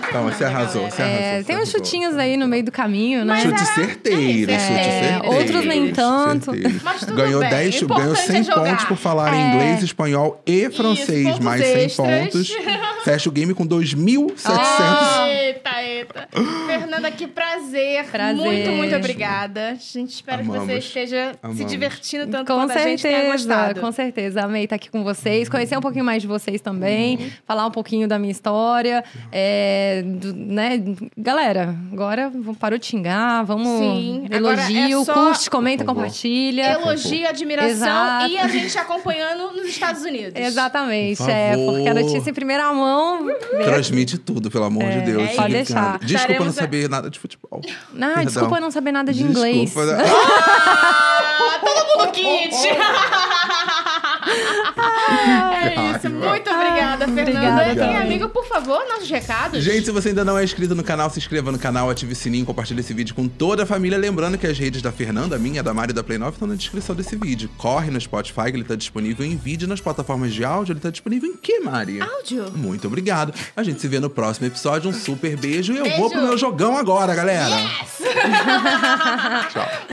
[0.10, 1.20] Calma, você arrasou, você arrasou.
[1.20, 3.40] É, tem uns chutinhos aí no meio do caminho, né?
[3.42, 5.36] Chute certeiro, É, chute é, certeiro.
[5.36, 6.52] outros nem tanto.
[6.82, 8.70] Mas tudo ganhou bem, 10, o ganhou importante 100 é jogar.
[8.70, 9.40] pontos por falar É.
[9.40, 11.96] inglês, espanhol e francês, pontos mais 100 extras.
[11.96, 12.52] pontos.
[13.04, 15.26] Fecha o game com 2.700.
[15.28, 16.28] Eita, eita.
[16.66, 18.04] Fernanda, que prazer.
[18.04, 18.34] Prazer.
[18.36, 19.70] Muito, muito obrigada.
[19.70, 20.84] A gente espera que você Amamos.
[20.84, 21.66] esteja se Amamos.
[21.70, 23.80] divertindo tanto Com quanto a gente tenha certeza, gostado.
[23.80, 24.42] com certeza.
[24.42, 28.06] Amei estar aqui com vocês, conhecer um pouquinho mais de vocês também, falar um pouquinho
[28.06, 29.02] da minha história.
[29.32, 30.82] é, do- né?
[31.16, 36.72] Galera, agora vamos parar de xingar, vamos Sim, agora elogio, é só- curte, comenta, compartilha.
[36.72, 38.26] Elogio, admiração Exato.
[38.28, 40.32] e a gente acompanhando nos Estados Unidos.
[40.34, 43.26] Exatamente, Por é, porque a notícia em primeira mão.
[43.64, 45.22] Transmite tudo, pelo amor de Deus.
[45.30, 45.34] é.
[45.34, 45.98] Pode deixar.
[45.98, 47.60] Desculpa Estaremos não a- saber nada de futebol.
[47.64, 47.68] Ah,
[47.98, 48.24] Perdão.
[48.24, 49.48] desculpa não saber nada de Desculpa.
[49.48, 49.74] inglês.
[49.76, 52.52] Ah, todo mundo kit!
[54.26, 56.10] é isso.
[56.10, 57.22] Muito obrigada, Fernanda.
[57.22, 59.62] Obrigada e quem é amigo, por favor, nossos recados.
[59.62, 62.16] Gente, se você ainda não é inscrito no canal, se inscreva no canal, ative o
[62.16, 63.98] sininho, compartilhe esse vídeo com toda a família.
[63.98, 66.48] Lembrando que as redes da Fernanda, a minha, da Mari e da Play 9 estão
[66.48, 67.50] na descrição desse vídeo.
[67.56, 69.68] Corre no Spotify, que ele tá disponível em vídeo.
[69.68, 72.00] Nas plataformas de áudio, ele tá disponível em que, Mari?
[72.00, 72.50] Áudio.
[72.54, 73.32] Muito obrigado.
[73.56, 74.90] A gente se vê no próximo episódio.
[74.90, 75.72] Um super beijo.
[75.72, 75.98] E eu Beijo.
[75.98, 77.54] vou pro meu jogão agora, galera.
[77.54, 78.02] Yes!
[79.52, 79.68] Tchau.